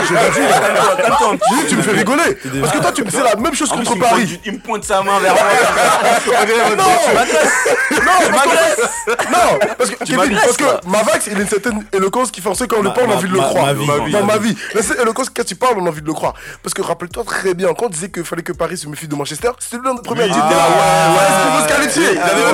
[1.68, 2.36] tu me fais rigoler.
[2.60, 4.40] Parce que toi, tu me fais la même chose contre Paris.
[4.44, 5.42] Il me pointe sa main vers moi.
[6.76, 6.84] non, non,
[8.34, 12.50] parce non, parce que, Kevin, parce que Mavax, il a une certaine éloquence qui fait
[12.68, 13.74] quand on le parle, on a envie de le croire.
[14.10, 14.56] Dans ma vie.
[14.80, 16.34] C'est éloquence, quand tu parles, on a envie de le croire.
[16.62, 19.14] Parce que rappelle-toi très bien, quand on disait qu'il fallait que Paris se méfie de
[19.14, 20.44] Manchester, c'était l'un des premiers à dire.
[20.44, 21.54] Ouais, ouais,
[22.12, 22.44] Il avait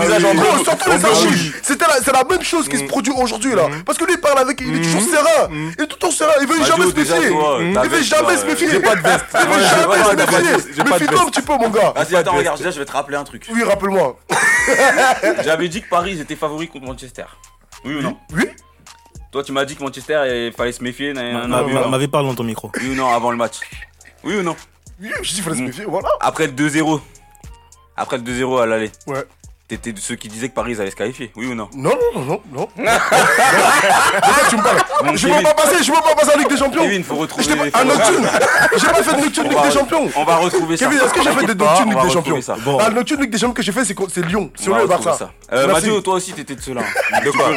[0.00, 0.34] visage en
[1.62, 3.68] C'était C'est la même chose qui se produit aujourd'hui, là.
[3.84, 4.60] Parce que lui, il parle avec.
[4.60, 5.48] Il est toujours serein.
[5.50, 6.32] Il est tout le temps serein.
[6.40, 7.30] Il veut jamais se méfier.
[7.30, 7.80] Mm.
[7.84, 8.68] Il veut jamais se méfier.
[8.68, 8.82] Il veut
[9.62, 10.73] jamais se méfier.
[10.82, 11.92] Mais fais donc, tu peux, mon gars.
[11.94, 13.46] Vas-y, attends, regarde, là, je vais te rappeler un truc.
[13.52, 14.18] Oui, rappelle-moi.
[15.44, 17.24] J'avais dit que Paris était favori contre Manchester.
[17.84, 18.44] Oui ou non Oui.
[19.30, 21.12] Toi, tu m'as dit que Manchester, il fallait se méfier.
[21.12, 22.70] M'avait parlé dans ton micro.
[22.80, 23.60] Oui ou non, avant le match
[24.22, 24.56] Oui ou non
[25.00, 25.66] Oui, je dis qu'il fallait se mm.
[25.66, 26.08] méfier, voilà.
[26.20, 27.00] Après le 2-0.
[27.96, 28.92] Après le 2-0 à l'aller.
[29.06, 29.24] Ouais.
[29.66, 32.20] T'étais de ceux qui disaient que Paris allait se qualifier, oui ou non Non, non,
[32.20, 32.52] non, non.
[32.52, 32.68] non.
[34.50, 34.76] Tu me parles
[35.16, 35.42] Je ne peux Kevin.
[35.42, 36.82] pas passer, je peux pas passer en Ligue des Champions.
[36.82, 37.44] Kevin, il faut retrouver.
[37.44, 38.28] J'étais pas- un nocturne
[38.76, 40.84] J'ai pas fait de nocturne Ligue des Champions On va retrouver ça.
[40.84, 42.56] Kevin, est-ce que j'ai fait de T'inquiète pas, nocturnes on Ligue des Champions ça.
[42.62, 42.78] Bon.
[42.78, 44.74] Ah, Le nocturne Ligue des Champions que j'ai fait, c'est contre- c'est Lyon, c'est On
[44.74, 45.30] va retrouver ça.
[45.52, 46.82] Euh, Mathieu, toi aussi, t'étais de ceux-là.
[47.24, 47.48] De quoi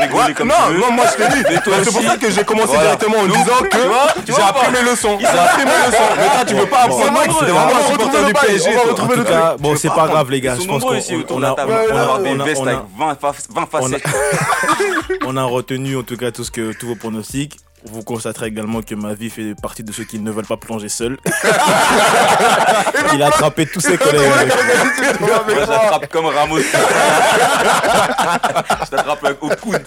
[0.45, 1.43] non, non, moi je t'ai dit.
[1.83, 3.77] C'est pour ça que j'ai commencé directement en disant que
[4.25, 5.17] j'ai appris mes leçons.
[5.19, 7.03] Mais toi, tu veux pas apprendre.
[7.03, 7.09] C'est
[7.51, 9.57] On va supporter retrouver du le PSG.
[9.59, 10.53] bon, c'est pas grave, les gars.
[10.55, 11.73] Je pense nombreux ici qu'on autour de la a, table.
[15.25, 17.57] On a, retenu en tout cas tout ce que, tous vos pronostics.
[17.83, 20.89] Vous constaterez également que ma vie fait partie de ceux qui ne veulent pas plonger
[20.89, 21.17] seul.
[23.13, 24.51] Il a attrapé tous ses collègues.
[25.19, 26.57] Moi, j'attrape comme Ramos.
[28.83, 29.83] Je t'attrape au coude.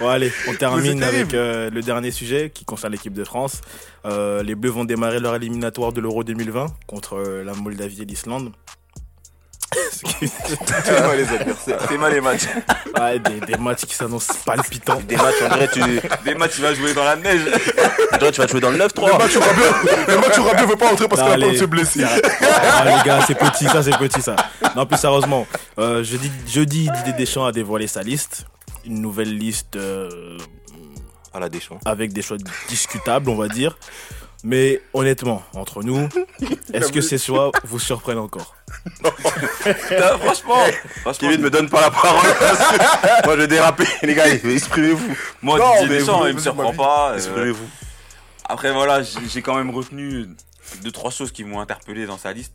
[0.00, 3.60] Bon, allez, on termine avec euh, le dernier sujet qui concerne l'équipe de France.
[4.04, 8.04] Euh, les Bleus vont démarrer leur éliminatoire de l'Euro 2020 contre euh, la Moldavie et
[8.04, 8.52] l'Islande.
[9.76, 11.78] Ouais, les adversaires.
[11.88, 12.44] C'est mal les matchs.
[12.98, 15.00] Ouais, des, des matchs qui s'annoncent palpitants.
[15.06, 15.80] Des matchs, on dirait tu,
[16.24, 17.42] Des matchs, tu vas jouer dans la neige.
[18.12, 19.06] on dirait tu vas jouer dans le 9-3.
[19.06, 21.50] Le match où Rabiot, le match où Rabiot veut pas entrer parce qu'il a peur
[21.52, 22.04] de se blesser.
[22.04, 24.36] Ah, les gars, c'est petit, ça, c'est petit, ça.
[24.74, 25.46] Non, plus sérieusement,
[25.78, 28.46] euh, jeudi, jeudi, Didier Deschamps a dévoilé sa liste.
[28.84, 30.38] Une nouvelle liste euh,
[31.34, 31.78] À la Deschamps.
[31.84, 32.36] avec des choix
[32.68, 33.76] discutables, on va dire.
[34.44, 36.08] Mais honnêtement, entre nous,
[36.72, 38.54] est-ce que ces choix vous surprennent encore
[39.02, 40.64] Putain, franchement,
[41.00, 42.28] franchement, Kevin me donne pas la parole.
[43.24, 43.84] Moi je vais déraper.
[44.02, 45.16] Les gars, exprimez-vous.
[45.42, 47.10] moi, Non, Didier mais Deschamps, vous- il me vous- surprend vous- pas.
[47.10, 47.68] euh, Exprimez-vous.
[48.48, 50.26] Après, voilà, j'ai j'ai quand même retenu
[50.82, 52.54] deux, trois choses qui m'ont interpellé dans sa liste.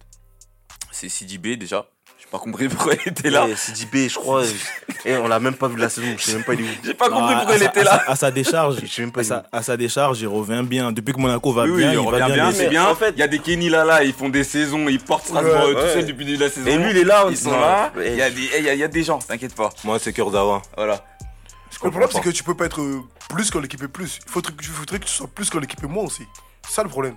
[0.91, 1.86] C'est CDB déjà.
[2.34, 3.45] Pas compris pourquoi il était là.
[3.55, 4.41] CDB, je crois.
[5.05, 6.07] on l'a même pas vu de la saison.
[6.17, 6.67] Je sais même pas il est où.
[6.84, 8.03] J'ai pas compris Ah, pourquoi sa- était là.
[8.07, 10.91] À sa décharge, Je sais même pas à sa, à sa décharge, il revient bien.
[10.91, 12.88] Depuis que Monaco va Oui, oui, bien, il il, revient va bien, mais- c'est bien.
[12.88, 15.53] en fait- il y a des Kenny Lala, ils font des saisons, ils portent Strasbourg
[15.53, 16.65] Ouais, tout seul depuis le début de la saison.
[16.65, 17.25] Et lui, il est là.
[17.29, 17.93] Ils sont là.
[18.03, 19.69] Il y, a des- il y a- il y a des gens, t'inquiète pas.
[19.84, 20.63] Moi, c'est Kurzawa.
[20.75, 21.05] Voilà.
[21.84, 22.81] Le problème, c'est que tu peux pas être
[23.29, 24.19] plus quand l'équipe est plus.
[24.25, 26.23] Il faudrait, que- il faudrait que tu sois plus quand l'équipe est moins aussi.
[26.67, 27.15] C'est ça le problème.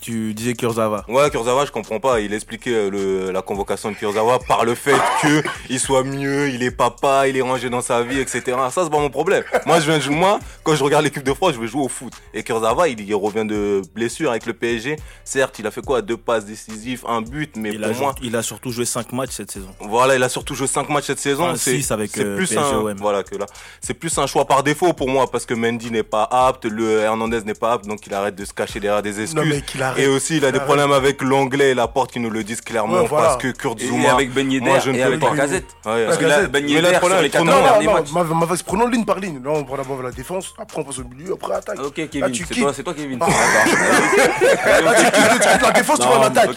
[0.00, 1.04] Tu disais Kurzawa.
[1.08, 2.20] Ouais, Kurzawa, je comprends pas.
[2.20, 6.48] Il expliquait euh, le, la convocation de Kurzawa par le fait que il soit mieux,
[6.48, 8.42] il est papa, il est rangé dans sa vie, etc.
[8.70, 9.44] Ça, c'est pas mon problème.
[9.66, 12.14] Moi, je viens moi, quand je regarde l'équipe de France, je veux jouer au foot.
[12.32, 14.96] Et Kurzawa, il, il revient de blessure avec le PSG.
[15.22, 16.00] Certes, il a fait quoi?
[16.00, 19.12] Deux passes décisives, un but, mais Il pour a, moi, il a surtout joué 5
[19.12, 19.68] matchs cette saison.
[19.80, 21.44] Voilà, il a surtout joué 5 matchs cette saison.
[21.44, 23.46] Enfin, c'est six avec, euh, plus PSG un voilà que là,
[23.82, 27.00] c'est plus un choix par défaut pour moi parce que Mendy n'est pas apte, le
[27.00, 29.29] Hernandez n'est pas apte, donc il arrête de se cacher derrière des excuses.
[29.34, 29.62] Non, mais
[30.02, 30.66] et aussi, il a des arrête.
[30.66, 33.26] problèmes avec l'anglais et la porte qui nous le disent clairement Ouais, voilà.
[33.28, 34.04] parce que Kurt Et, Zouma.
[34.04, 35.30] et avec Ben Yedder moi, je ne et avec pas.
[35.30, 35.64] Lacazette.
[35.86, 36.42] Ouais, Parce que Lacazette.
[36.42, 38.08] là, Ben Mais problème, sur les prenons- 14 Non, derniers non, matchs.
[38.12, 39.40] non, ma, ma, ma- prenons ligne par ligne.
[39.44, 41.78] Là, on prend d'abord la défense, après on passe au milieu, après attaque.
[41.84, 43.18] Ok, Kevin, c'est toi, c'est toi, Kevin.
[43.20, 43.26] Ah.
[44.82, 46.50] Là, tu quittes, la défense, tu vas en attaque.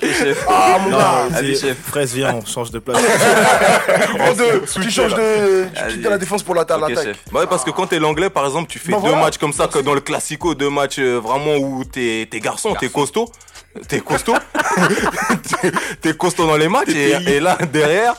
[0.49, 1.13] Ah, mon gars.
[1.30, 1.78] c'est- allez, chef.
[1.88, 3.01] Fraise, viens, on change de place.
[4.19, 5.65] En deux, tu changes de.
[5.89, 6.80] Tu quittes la défense pour l'attaque.
[6.89, 7.17] chef.
[7.34, 9.67] Ouais, parce que quand t'es l'anglais, par exemple, tu fais Bah deux matchs comme ça,
[9.67, 13.30] que dans le classico, deux matchs euh, vraiment où t'es t'es garçon, t'es costaud.
[13.88, 14.36] T'es costaud.
[16.01, 16.89] T'es- costaud dans les matchs.
[16.89, 18.14] Et, et là, derrière,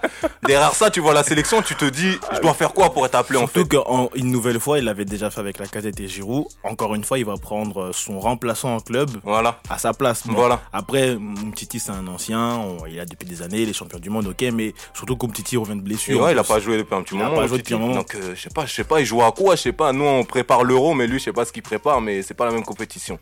[0.46, 3.14] derrière ça, tu vois la sélection, tu te dis, je dois faire quoi pour être
[3.14, 3.60] appelé en fait?
[3.60, 6.46] Surtout qu'une nouvelle fois, il l'avait déjà fait avec la casette et Giroud.
[6.64, 9.60] Encore une fois, il va prendre son remplaçant en club Voilà.
[9.70, 10.26] à sa place.
[10.26, 10.60] Bon, Voilà.
[10.72, 12.56] Après, Mtiti, c'est un ancien.
[12.56, 14.42] on- il a depuis des années, les champions du monde, ok.
[14.52, 16.20] Mais surtout qu'Umtiti revient de blessure.
[16.20, 17.36] ouais, il a pas joué depuis un petit Il a moment.
[17.40, 17.94] pas joué depuis un moment.
[17.94, 19.92] Donc, euh, je sais pas, je sais pas, il joue à quoi, je sais pas.
[19.92, 22.44] Nous, on prépare l'euro, mais lui, je sais pas ce qu'il prépare, mais c'est pas
[22.46, 23.18] la même compétition.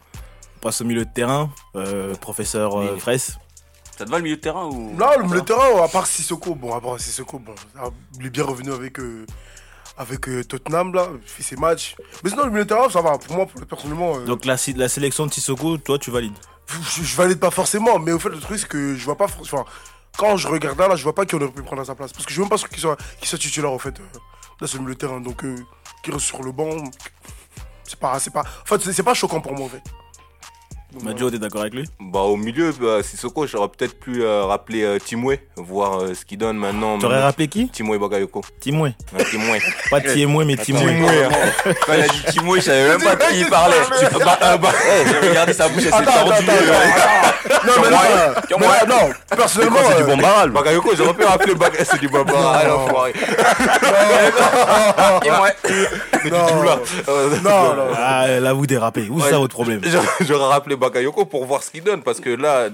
[0.63, 1.51] Passe au milieu de terrain.
[1.77, 2.97] euh, professeur euh.
[2.97, 3.37] Fraisse.
[3.99, 6.55] Ça te va le milieu de terrain ou Non, le, le terrain, à part Sissoko,
[6.55, 7.55] bon, à part Sissoko, bon,
[8.19, 9.27] il est bien revenu avec, euh,
[9.99, 11.95] avec euh, Tottenham, là, il fait ses matchs.
[12.25, 14.57] Mais sinon, le milieu de terrain, ça va, pour moi, pour- personnellement, euh, Donc la,
[14.77, 16.33] la sélection de Sissoko, toi, tu valides?
[16.97, 19.27] je, je valide pas forcément, mais au fait, le truc, c'est que je vois pas,
[19.41, 19.65] enfin,
[20.17, 22.13] quand je regarde là, là, je vois pas qui aurait pu prendre à sa place.
[22.13, 23.99] Parce que je suis même pas sûr qu'il soit, soit titulaire, en fait,
[24.61, 25.55] là, c'est le milieu de terrain, donc, euh,
[26.03, 26.71] qui reste sur le banc,
[27.85, 29.83] c'est pas, c'est pas, en fait, c'est pas choquant pour moi, en fait.
[31.01, 31.85] Madio, t'es d'accord avec lui?
[32.01, 36.25] Bah, au milieu, bah, Sissoko, j'aurais peut-être pu euh, rappeler euh, Timwe, voir euh, ce
[36.25, 36.99] qu'il donne maintenant.
[36.99, 37.69] T'aurais mais- rappelé qui?
[37.69, 38.43] Timwe Bagayoko.
[38.61, 38.95] Timoué.
[39.17, 39.59] Ouais, Timwe.
[39.91, 40.83] Pas Tiemoué, mais Timoué.
[40.87, 41.09] Timwe.
[41.87, 43.77] Quand il a dit Timo, je savais même pas de qui il parlait.
[44.25, 46.47] Bah, euh, bah, eh, J'ai regardé sa bouche, elle s'est tordue.
[47.67, 47.89] Non, mais
[48.49, 50.51] Comme mais là, non, personnellement, C'est du bon barral.
[50.51, 51.91] Bagayoko, j'aurais pu rappeler Bagayoko.
[51.91, 52.33] C'est du baba.
[52.55, 53.13] Ah, l'enfoiré.
[55.25, 55.49] Et moi,
[56.31, 56.79] non, là.
[57.09, 57.87] Euh, non, non.
[57.97, 59.09] Ah, là, vous dérapez.
[59.11, 59.81] Où ça votre problème?
[60.21, 62.69] J'aurais rappelé Bakayoko pour voir ce qu'il donne parce que là,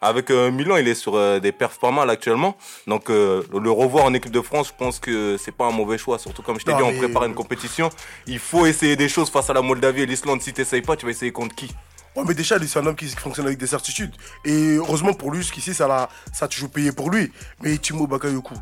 [0.00, 2.56] avec euh, Milan, il est sur euh, des perfs pas mal actuellement.
[2.86, 5.98] Donc euh, le revoir en équipe de France, je pense que c'est pas un mauvais
[5.98, 6.18] choix.
[6.18, 7.90] Surtout comme je t'ai dit, on prépare une compétition.
[8.26, 10.40] Il faut essayer des choses face à la Moldavie et l'Islande.
[10.40, 11.68] Si t'essayes pas, tu vas essayer contre qui?
[12.16, 14.12] Ouais, mais déjà, lui, c'est un homme qui fonctionne avec des certitudes.
[14.44, 17.30] Et heureusement pour lui, jusqu'ici, ça, l'a- ça a toujours payé pour lui.
[17.62, 18.54] Mais Timo Bakayoko,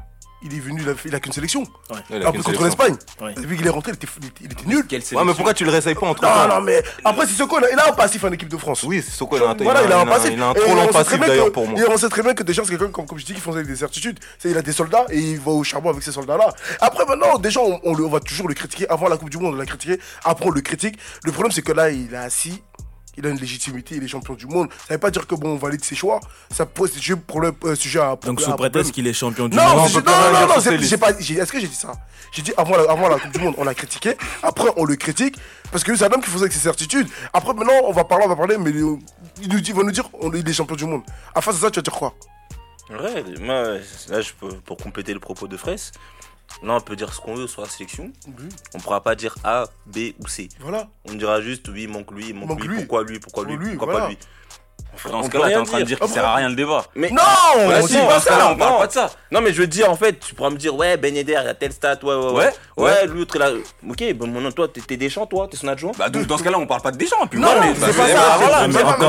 [0.47, 1.63] il est venu, il a, fait- il a qu'une sélection.
[1.91, 1.97] Ouais.
[2.11, 2.97] Il a Après, contre l'Espagne.
[3.21, 3.35] Ouais.
[3.35, 4.09] Depuis qu'il est rentré, il était,
[4.65, 4.87] il nul.
[4.87, 7.59] quelle Ouais, mais pourquoi tu le réessayes pas entre Non, temps non, mais après, Sissoko,
[7.73, 8.83] il a un passif en équipe de France.
[8.85, 10.31] Oui, c'est Soko, il a un, Voilà, il a un passif.
[10.33, 11.79] il a un trop on long passif d'ailleurs pour moi.
[11.81, 13.65] Et on sait très bien que déjà, c'est quelqu'un, comme, comme je dis, qui fonctionne
[13.65, 14.19] avec des certitudes.
[14.39, 16.49] C'est, il a des soldats et il va au charbon avec ces soldats-là.
[16.81, 18.89] Après, maintenant, déjà, on, on va toujours le critiquer.
[18.89, 19.99] Avant la Coupe du Monde, on l'a critiqué.
[20.25, 20.99] Après, on le critique.
[21.25, 22.63] Le problème, c'est que là, il est assis.
[23.17, 24.69] Il a une légitimité, il est champion du monde.
[24.89, 26.21] Ça veut pas dire que bon, on valide ses choix.
[26.51, 29.63] Ça pose sujet, problème, euh, sujet à Donc sous prétexte qu'il est champion du Non,
[29.65, 29.91] monde.
[29.93, 31.93] non, non, non, non, j'ai pas, est-ce que j'ai dit ça?
[32.33, 34.17] J'ai dit avant la, avant la Coupe du Monde, on l'a critiqué.
[34.43, 35.37] Après, on le critique
[35.73, 37.09] parce que c'est un homme qui faisait avec ses certitudes.
[37.33, 38.97] Après, maintenant, on va parler, on va parler, mais euh,
[39.41, 41.03] il, nous dit, il va nous dire, on est champion du monde.
[41.35, 42.15] À face de ça, tu vas dire quoi?
[42.89, 45.91] Ouais, moi, là, je peux, pour compléter le propos de Fraisse,
[46.63, 48.13] là, on peut dire ce qu'on veut sur la sélection.
[48.75, 50.49] On pourra pas dire A, B ou C.
[50.61, 50.89] Voilà.
[51.05, 52.77] On dira juste, oui, manque lui, manque, Manque lui, lui.
[52.79, 54.07] pourquoi lui, pourquoi lui, Pour lui, pourquoi voilà.
[54.07, 54.19] pas lui.
[55.11, 56.85] Dans ce cas-là, t'es en train de dire qu'il sert à rien le débat.
[56.95, 57.23] Mais non,
[57.57, 59.11] on dit pas ça, on parle pas de ça.
[59.31, 61.49] Non, mais je veux dire, en fait, tu pourras me dire, ouais, Ben Yedder, il
[61.49, 63.07] a tel stat, ouais, ouais, ouais.
[63.07, 63.51] l'autre, il a.
[63.89, 65.93] Ok, ben, bon, maintenant, toi, t'es Deschamps, toi, t'es son adjoint.
[65.99, 69.07] Bah, donc, dans ce cas-là, on parle pas de Deschamps, puis Non, c'est pas.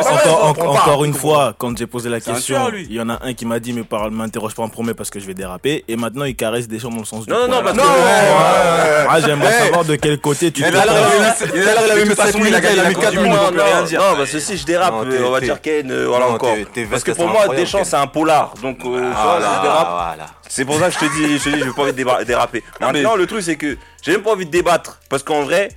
[0.68, 3.60] Encore une fois, quand j'ai posé la question, il y en a un qui m'a
[3.60, 5.84] dit, mais parle m'interroge pas en premier parce que je vais déraper.
[5.88, 7.32] Et maintenant, il caresse Deschamps dans le sens du.
[7.32, 7.84] Non, non, non, non.
[7.86, 9.64] Ah, ah, j'aimerais eh.
[9.66, 10.62] savoir de quel côté tu.
[10.62, 15.77] Il a mis 4 Non, parce que si je dérape, euh, on va dire que.
[15.86, 16.56] Euh, voilà encore.
[16.90, 18.54] Parce que pour moi, Deschamps, c'est un polar.
[18.62, 21.82] Donc, euh, ah, voilà, C'est pour ça que je te dis, je te dis, pas
[21.84, 22.64] envie de déraper.
[22.82, 23.04] Non mais...
[23.04, 25.00] le truc, c'est que j'ai même pas envie de débattre.
[25.10, 25.70] Parce qu'en vrai,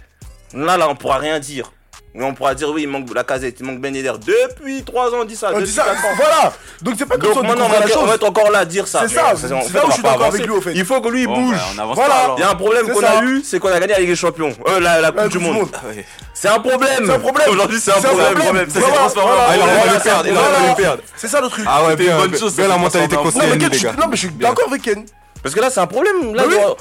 [0.54, 1.72] là, là, on pourra rien dire.
[2.12, 4.12] Mais on pourra dire oui, il manque la casette, il manque Ben Yedder.
[4.18, 5.52] Depuis 3 ans, on dit ça.
[5.54, 5.86] On dit ça,
[6.16, 6.52] voilà.
[6.82, 7.42] Donc c'est pas comme ça.
[7.42, 7.66] Maintenant,
[8.00, 9.02] on va être encore là à dire ça.
[9.06, 10.72] C'est ça, c'est là où je suis d'accord avec lui au fait.
[10.74, 11.56] Il faut que lui bouge.
[11.94, 12.34] Voilà.
[12.36, 14.16] Il y a un problème qu'on a eu, c'est qu'on a gagné la Ligue des
[14.16, 14.52] Champions.
[14.68, 15.68] Euh, la Coupe du Monde.
[16.34, 17.04] C'est un problème.
[17.04, 17.50] C'est un problème.
[17.50, 18.66] Aujourd'hui, c'est un problème.
[18.68, 19.28] C'est transparent.
[20.26, 21.02] Il va a perdre.
[21.16, 21.64] C'est ça le truc.
[21.68, 22.54] Ah ouais, bonne chose.
[22.56, 23.56] C'est la mentalité qu'on concernée.
[23.98, 25.04] Non, mais je suis d'accord avec Ken.
[25.42, 26.34] Parce que là, c'est un problème.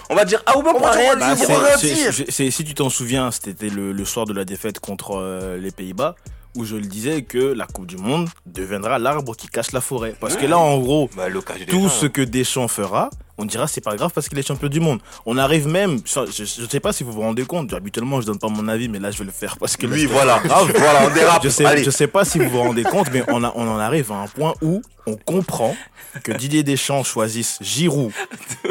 [0.09, 1.35] On va dire Aouba pour rien bah,
[1.77, 6.15] Si tu t'en souviens, c'était le, soir de la défaite contre euh, les Pays-Bas
[6.55, 10.15] où je le disais que la Coupe du Monde deviendra l'arbre qui cache la forêt.
[10.19, 11.27] Parce que là, en gros, bah,
[11.67, 12.09] tout ce hein.
[12.09, 14.99] que Deschamps fera, on dira c'est pas grave parce qu'il est champion du monde.
[15.25, 18.37] On arrive même, je, je sais pas si vous vous rendez compte, habituellement je donne
[18.37, 19.87] pas mon avis, mais là je vais le faire parce que.
[19.87, 21.43] Oui, voilà, grave, voilà, on dérape.
[21.43, 24.11] Je sais, sais pas si vous vous rendez compte, mais on, a, on en arrive
[24.11, 25.75] à un point où on comprend
[26.23, 28.11] que Didier Deschamps choisisse Giroud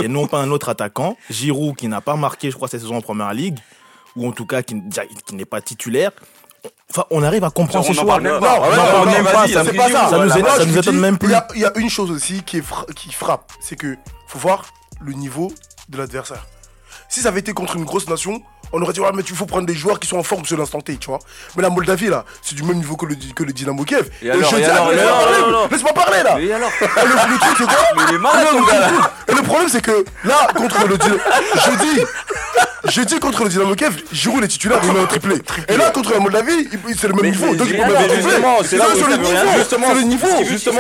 [0.02, 1.16] et non pas un autre attaquant.
[1.30, 3.58] Giroud qui n'a pas marqué, je crois, cette saison en première ligue,
[4.16, 4.74] ou en tout cas qui
[5.32, 6.12] n'est pas titulaire.
[6.90, 8.18] Enfin, on arrive à comprendre ce choix.
[8.20, 9.46] Non, on n'en.
[9.46, 11.34] Ça nous étonne même plus.
[11.54, 13.96] Il y a une chose aussi qui frappe, c'est que
[14.26, 14.66] faut voir
[15.00, 15.52] le niveau
[15.88, 16.46] de l'adversaire.
[17.08, 18.42] Si ça avait été contre une grosse nation,
[18.72, 20.58] on aurait dit, ah, mais tu faut prendre des joueurs qui sont en forme sur
[20.58, 21.18] l'instant T, tu vois.
[21.56, 24.08] Mais la Moldavie, là, c'est du même niveau que le, que le Dynamo Kiev.
[24.22, 26.36] Et, je dis, laisse-moi parler, là.
[26.38, 29.12] Le, le, truc, c'est quoi mais il est non, gars, là.
[29.28, 31.20] Et le problème, c'est que là, contre le Dynamo.
[31.54, 32.00] je dis.
[32.84, 35.36] Je dis contre le Dynamo Kiev, Giroud est titulaire, il met un triplé.
[35.68, 37.54] Et là, contre la Moldavie, c'est le même niveau.
[37.54, 39.48] Donc, il peut même Justement, c'est le niveau.
[39.56, 40.28] Justement, le niveau.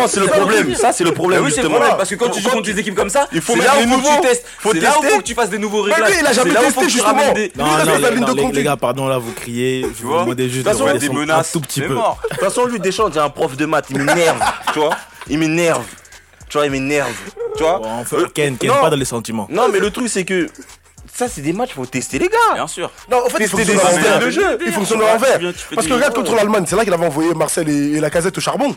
[0.08, 0.74] C'est le problème.
[0.74, 1.44] Ça, c'est le problème.
[1.44, 1.94] Oui, c'est le problème.
[1.96, 4.20] Parce que quand tu joues contre des équipes comme ça, il faut là où tu
[4.28, 4.46] testes.
[4.62, 6.10] C'est là où tu fasses des nouveaux réglages.
[6.10, 7.34] Mais il a jamais testé, justement
[7.82, 8.54] reste.
[8.54, 9.82] Les gars, pardon, là, vous criez.
[9.82, 11.52] Je vous demandais juste de des menaces.
[11.52, 11.94] tout petit peu.
[11.94, 12.00] De
[12.30, 13.86] toute façon, lui, Deschamps, c'est un prof de maths.
[13.90, 14.40] Il m'énerve,
[14.72, 14.96] tu vois.
[15.28, 15.84] Il m'énerve.
[16.48, 17.12] Tu vois, il m'énerve.
[17.56, 17.80] Tu vois.
[18.12, 19.46] Euh, Ken, Ken, pas dans les sentiments.
[19.50, 20.48] Non, mais le truc, c'est que
[21.12, 22.54] ça, c'est des matchs, faut tester les gars.
[22.54, 22.90] Bien sûr.
[23.10, 24.58] Non, en fait, tester des systèmes de jeu.
[24.64, 25.38] Il fonctionne l'envers.
[25.74, 28.40] Parce que regarde contre l'Allemagne, c'est là qu'il avait envoyé Marcel et, la casette au
[28.40, 28.74] charbon.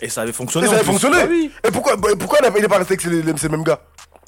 [0.00, 0.66] Et ça avait fonctionné.
[0.66, 1.50] Et ça avait fonctionné.
[1.66, 1.96] Et pourquoi
[2.42, 3.80] il n'est pas resté avec ces mêmes gars?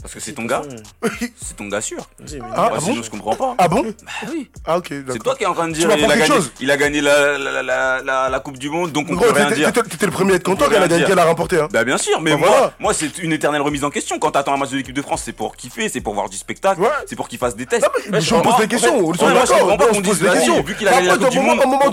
[0.03, 0.63] Parce que c'est ton gars.
[1.41, 2.09] c'est ton gars sûr.
[2.55, 3.55] Ah, ah bon Je comprends pas.
[3.57, 4.51] Ah bon Bah oui.
[4.67, 4.89] Ah ok.
[4.89, 5.89] C'est toi qui es en train de dire.
[5.97, 7.63] Il a, gagné, il a gagné la, la,
[8.03, 9.73] la, la, Coupe du Monde, donc on peut rien dire.
[9.73, 11.61] T'étais le premier à être content qu'elle a remporté.
[11.61, 11.69] Hein.
[11.73, 14.19] Bah bien sûr, mais moi, moi c'est une éternelle remise en question.
[14.19, 16.37] Quand t'attends un match de l'équipe de France, c'est pour kiffer, c'est pour voir du
[16.37, 17.87] spectacle, c'est pour qu'il fasse des tests.
[18.13, 18.99] Je pose des questions.
[18.99, 20.63] On comprends pas qu'on dise des questions.
[20.63, 21.91] Vu qu'il a gagné la Coupe du Monde, à un moment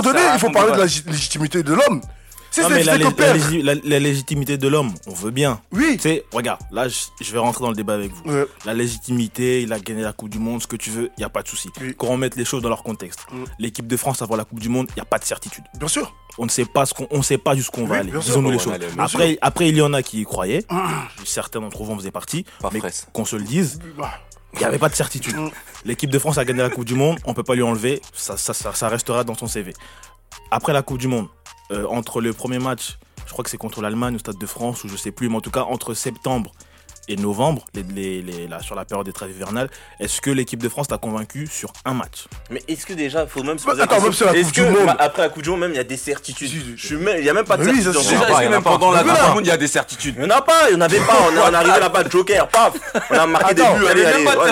[0.00, 2.02] donné, il faut parler de la légitimité de l'homme.
[2.52, 2.84] Si c'est
[3.62, 5.60] la, légitimité de l'homme, on veut bien.
[5.72, 5.96] Oui.
[5.96, 8.22] Tu sais, regarde, là, je, vais rentrer dans le débat avec vous.
[8.64, 11.24] La légitimité, il a gagné la Coupe du Monde, ce que tu veux, il n'y
[11.24, 11.70] a pas de souci.
[11.96, 13.44] Quand on met les choses dans leur contexte, mm.
[13.58, 15.64] l'équipe de France avant la Coupe du Monde, il n'y a pas de certitude.
[15.78, 16.14] Bien sûr.
[16.38, 18.12] On ne sait pas ce qu'on, on sait pas jusqu'où on va aller.
[18.12, 18.74] Disons-nous les choses.
[18.98, 20.64] Après, après, il y en a qui y croyaient.
[20.70, 21.24] Mm.
[21.24, 22.44] Certains d'entre vous en faisaient partie.
[22.72, 22.80] Mais
[23.12, 23.78] qu'on se le dise.
[23.96, 24.10] Bah.
[24.54, 25.36] Il n'y avait pas de certitude.
[25.36, 25.50] Mm.
[25.84, 28.00] L'équipe de France a gagné la Coupe du Monde, on ne peut pas lui enlever,
[28.12, 29.72] ça, ça, restera dans son CV.
[30.50, 31.26] Après la Coupe du Monde,
[31.72, 34.84] euh, entre le premier match, je crois que c'est contre l'Allemagne au Stade de France,
[34.84, 36.52] ou je sais plus, mais en tout cas entre septembre
[37.08, 40.68] et novembre, les, les, là, sur la période des trêves hivernales, est-ce que l'équipe de
[40.68, 42.26] France t'a convaincu sur un match?
[42.50, 44.32] Mais est-ce que déjà, il faut même se bah, poser bah, attends, même sur la
[44.34, 46.50] Coupe bah, après la Coupe du Monde, même il y a des certitudes.
[46.50, 48.08] Il y a même pas de oui, certitudes.
[48.08, 50.24] Déjà, est-ce que même pendant la Coupe du Monde, il y a des certitudes Il
[50.24, 51.18] n'y en a pas, il n'y en avait pas.
[51.22, 52.74] On, on arrivait là-bas, Joker, paf,
[53.10, 53.86] on a marqué des buts.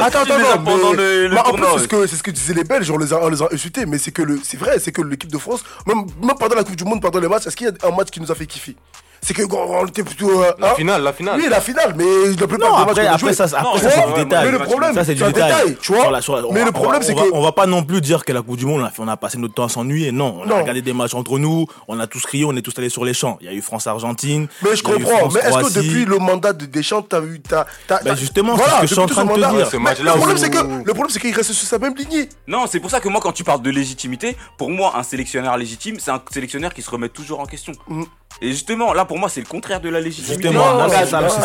[0.03, 3.13] Attends, attends, pendant le En bah, plus, c'est ce que disaient les Belges, on les
[3.13, 3.21] a
[3.53, 6.07] insultés, mais c'est que c'est vrai, c'est que l'équipe de France, même
[6.39, 8.21] pendant la Coupe du Monde, pendant les matchs, est-ce qu'il y a un match qui
[8.21, 8.77] nous a fait kiffer?
[9.23, 10.43] c'est que on était plutôt.
[10.43, 11.39] Euh, la hein finale, la finale.
[11.39, 12.05] Oui, la finale, mais
[12.39, 13.07] la plupart non, des après.
[13.07, 14.47] Après, ça, après ça, c'est du détail.
[14.47, 15.77] Mais le problème, ça, c'est du détail.
[15.91, 17.33] Mais on, le problème, c'est que.
[17.33, 19.55] On va pas non plus dire que la Coupe du Monde, on a, passé notre
[19.55, 20.11] temps à s'ennuyer.
[20.13, 22.77] Non, on a regardé des matchs entre nous, on a tous crié, on est tous
[22.79, 23.39] allés sur les champs.
[23.41, 24.49] Il y a eu France-Argentine.
[24.63, 25.29] Mais je comprends.
[25.33, 27.41] Mais est-ce que depuis le mandat de Deschamps, t'as eu.
[27.41, 27.67] T'as,
[28.03, 29.53] ben, justement, c'est ce que je suis en train de dire.
[29.53, 30.59] Le problème, c'est que.
[30.59, 32.29] Le problème, c'est qu'il reste sur sa même lignée.
[32.47, 35.57] Non, c'est pour ça que moi, quand tu parles de légitimité, pour moi, un sélectionneur
[35.57, 37.73] légitime, c'est un sélectionneur qui se remet toujours en question.
[37.89, 38.05] Mm.
[38.43, 40.43] Et justement, là pour moi, c'est le contraire de la légitimité.
[40.45, 40.89] Justement, Non, non, un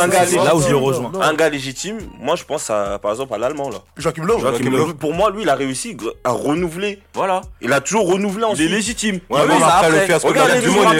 [0.07, 0.75] gars c'est là où je le légitime.
[0.77, 1.11] rejoins.
[1.11, 1.21] Non.
[1.21, 3.79] Un gars légitime, moi je pense à, par exemple à l'allemand là.
[3.97, 4.39] Joachim Löw.
[4.39, 4.93] Joachim Löw.
[4.93, 7.01] Pour moi, lui, il a réussi à renouveler.
[7.13, 7.41] Voilà.
[7.61, 8.71] Il a toujours renouvelé Il est ensuite.
[8.71, 9.19] légitime.
[9.29, 10.05] Ouais, mais après le après.
[10.05, 10.93] fiasco de Regarde la les Coupe du nouveaux Monde,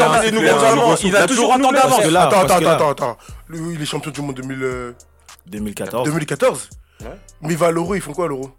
[1.03, 1.71] il a toujours avant.
[1.71, 3.17] là, Attends, attends, attends, attends.
[3.47, 4.91] Lui, il est champion du monde 2000, euh,
[5.47, 6.69] 2014, 2014.
[7.01, 7.07] Ouais.
[7.41, 8.49] Mais il va à l'Euro, ils font quoi à l'Euro?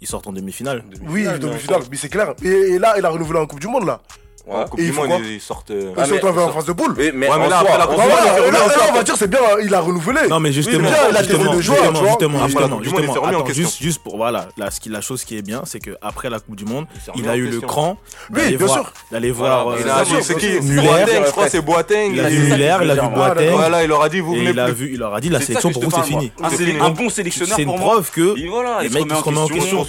[0.00, 0.82] Ils sortent en demi-finale.
[0.84, 2.34] Oui, Demi-finale, demi-finale, mais c'est clair.
[2.42, 4.00] Et là, il a renouvelé en Coupe du Monde là.
[4.46, 4.64] Ouais.
[4.70, 5.70] Coupe Et du il faut Monde, ils sortent.
[5.72, 6.94] euh, Ah, Ils tombés en phase de poule.
[6.96, 8.94] Mais, mais Ouais, mais en là, après la en Coupe du Monde, là, en on
[8.94, 10.20] va dire c'est bien, il a renouvelé.
[10.28, 13.46] Non mais justement, il a justement, des de joueurs, justement, justement, justement, Coupe du en
[13.46, 16.30] juste, juste pour voilà, là, ce qui, la chose qui est bien, c'est que après
[16.30, 16.86] la Coupe du Monde,
[17.16, 17.98] Il a en eu le cran
[18.30, 18.92] Oui, d'aller bien voir, sûr.
[19.10, 19.68] d'aller voir.
[19.70, 19.76] Euh,
[20.22, 20.58] c'est qui?
[20.60, 22.12] Boateng, je crois c'est Boateng.
[22.12, 23.00] Il a vu Muller, il a vu.
[23.14, 24.74] Boateng, Voilà, il leur a dit, vous venez il a plus.
[24.74, 26.30] vu, il leur a dit la sélection pour vous c'est fini.
[26.38, 26.50] moi.
[26.86, 29.86] Un, bon sélectionneur C'est une preuve que les mecs qui en se remet en question.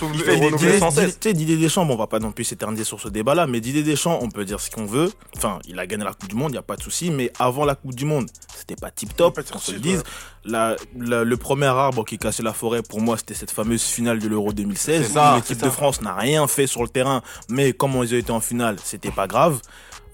[1.33, 4.17] Didier, Deschamps, bon, on va pas non plus s'éterniser sur ce débat-là, mais Didier Deschamps,
[4.21, 5.11] on peut dire ce qu'on veut.
[5.35, 7.31] Enfin, il a gagné la Coupe du Monde, il n'y a pas de souci, mais
[7.37, 10.03] avant la Coupe du Monde, c'était pas tip top, qu'on se le dise.
[10.45, 14.19] La- la- le premier arbre qui cassait la forêt, pour moi, c'était cette fameuse finale
[14.19, 15.05] de l'Euro 2016.
[15.07, 15.69] C'est ça, où L'équipe de.
[15.69, 19.11] France n'a rien fait sur le terrain, mais comme ils ont été en finale, c'était
[19.11, 19.59] pas grave.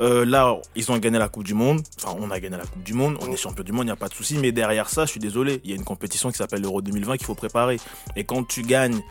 [0.01, 1.81] Euh, là, ils ont gagné la Coupe du Monde.
[2.03, 3.15] Enfin, on a gagné la Coupe du Monde.
[3.21, 4.39] On est champion du monde, il n'y a pas de souci.
[4.39, 5.61] Mais derrière ça, je suis désolé.
[5.63, 7.79] Il y a une compétition qui s'appelle l'Euro 2020 qu'il faut préparer.
[8.15, 9.01] Et quand tu gagnes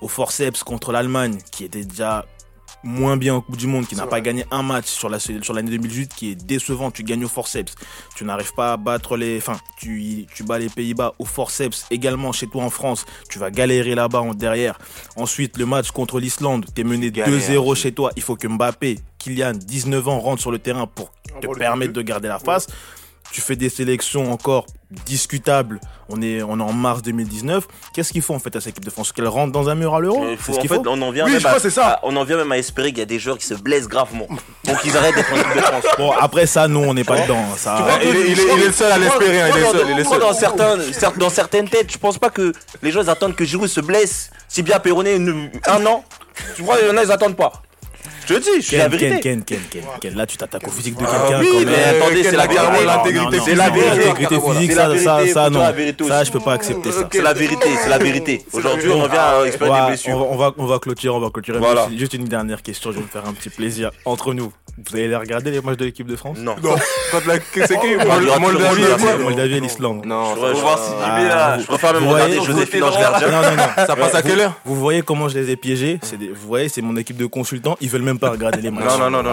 [0.00, 2.26] au forceps contre l'Allemagne, qui était déjà
[2.86, 5.52] moins bien en Coupe du Monde, qui n'a pas gagné un match sur la sur
[5.52, 6.90] l'année 2018, qui est décevant.
[6.90, 7.74] Tu gagnes au forceps,
[8.16, 12.32] tu n'arrives pas à battre les, enfin, tu tu bats les Pays-Bas au forceps également
[12.32, 13.04] chez toi en France.
[13.28, 14.78] Tu vas galérer là-bas en derrière.
[15.16, 18.10] Ensuite, le match contre l'Islande, t'es mené Galère, 2-0 c'est- chez toi.
[18.16, 21.10] Il faut que Mbappé, Kylian, 19 ans, rentre sur le terrain pour
[21.40, 22.66] te permettre de garder la face.
[23.32, 24.64] Tu fais des sélections encore
[25.04, 25.80] discutables.
[26.08, 27.66] On est, on est en mars 2019.
[27.92, 29.12] Qu'est-ce qu'il faut en fait à cette équipe de France?
[29.12, 30.24] Qu'elle rentre dans un mur à l'euro?
[30.40, 32.00] C'est ce qu'il faut on en vient Oui, même je crois à- ça.
[32.02, 34.26] on en vient même à espérer qu'il y a des joueurs qui se blessent gravement.
[34.64, 35.84] Donc ils arrêtent d'être en équipe de France.
[35.98, 37.44] Bon, après ça, nous, on n'est pas dedans.
[37.56, 39.66] Ça, Il est- il est- il est le seul à l'espérer, hein, il est le
[39.66, 40.20] seul, il est le Moi, seul.
[40.20, 42.52] dans, certains, cer- dans certaines têtes, je pense pas que
[42.82, 44.30] les gens attendent que Giroud se blesse.
[44.48, 45.16] Si bien Perronnet
[45.66, 46.04] un an,
[46.54, 47.52] tu vois, il y en a ils attendent pas.
[48.28, 49.20] Je te dis, je suis la vérité.
[49.20, 50.14] Ken, Ken, Ken, Ken, Ken.
[50.16, 51.40] Là, tu t'attaques au physique de Ah, quelqu'un.
[51.40, 52.84] oui, mais attendez, c'est la vérité.
[52.84, 53.96] l'intégrité C'est la vérité.
[54.06, 55.60] L'intégrité physique, C'est la ça, vérité, ça, non.
[56.08, 57.08] Ça, je peux pas accepter ça.
[57.12, 58.44] C'est la vérité, c'est la vérité.
[58.52, 60.18] Aujourd'hui, on en vient à On exploiter des va, on, blessures.
[60.18, 61.58] va, on, va, on va clôturer, on va clôturer.
[61.58, 61.88] Voilà.
[61.96, 64.52] Juste- une dernière question, je vais me faire un petit plaisir entre nous.
[64.78, 66.54] Vous allez les regarder les matchs de l'équipe de France Non.
[66.62, 66.74] Non.
[67.10, 67.34] Quand la-
[67.66, 70.04] C'est qui On va dire Moldavie et Moldavie et l'Islande.
[70.04, 73.28] Non, Je ça- vois si Ah, là, je préfère même regarder Joséphine Ange Gardien.
[73.30, 73.86] Non, non, non.
[73.86, 76.82] ça passe à quelle heure Vous voyez comment je les ai piégés Vous voyez, c'est
[76.82, 77.76] mon équipe de consultants.
[77.80, 78.98] Ils veulent même pas regarder les matchs.
[78.98, 79.30] Non, non, non,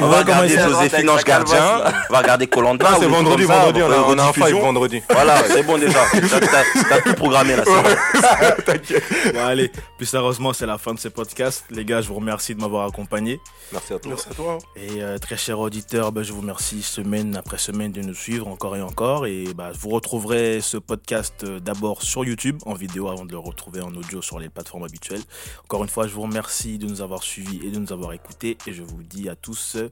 [0.00, 2.90] On va regarder Joséphine Ange Gardien, on va regarder Colanta.
[2.90, 5.02] Non, c'est vendredi, vendredi, on a, on a un five vendredi.
[5.10, 6.00] Voilà, c'est bon déjà.
[6.12, 8.84] T'as- tout programmé là, c'est bon.
[9.34, 11.64] Bon, allez, plus sérieusement, c'est la fin de ce podcast.
[11.70, 13.40] Les gars, je vous remercie de m'avoir accompagné.
[13.72, 14.10] Merci à toi.
[14.10, 14.58] Merci à toi.
[14.76, 18.48] Et euh, très chers auditeurs, bah, je vous remercie semaine après semaine de nous suivre
[18.48, 19.26] encore et encore.
[19.26, 23.38] Et bah, vous retrouverez ce podcast euh, d'abord sur YouTube en vidéo avant de le
[23.38, 25.22] retrouver en audio sur les plateformes habituelles.
[25.64, 28.58] Encore une fois, je vous remercie de nous avoir suivis et de nous avoir écoutés.
[28.66, 29.88] Et je vous dis à tous euh,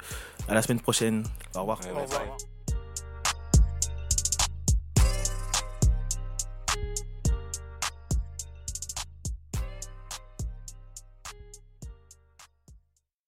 [0.48, 1.24] à la semaine prochaine.
[1.54, 1.80] Au revoir.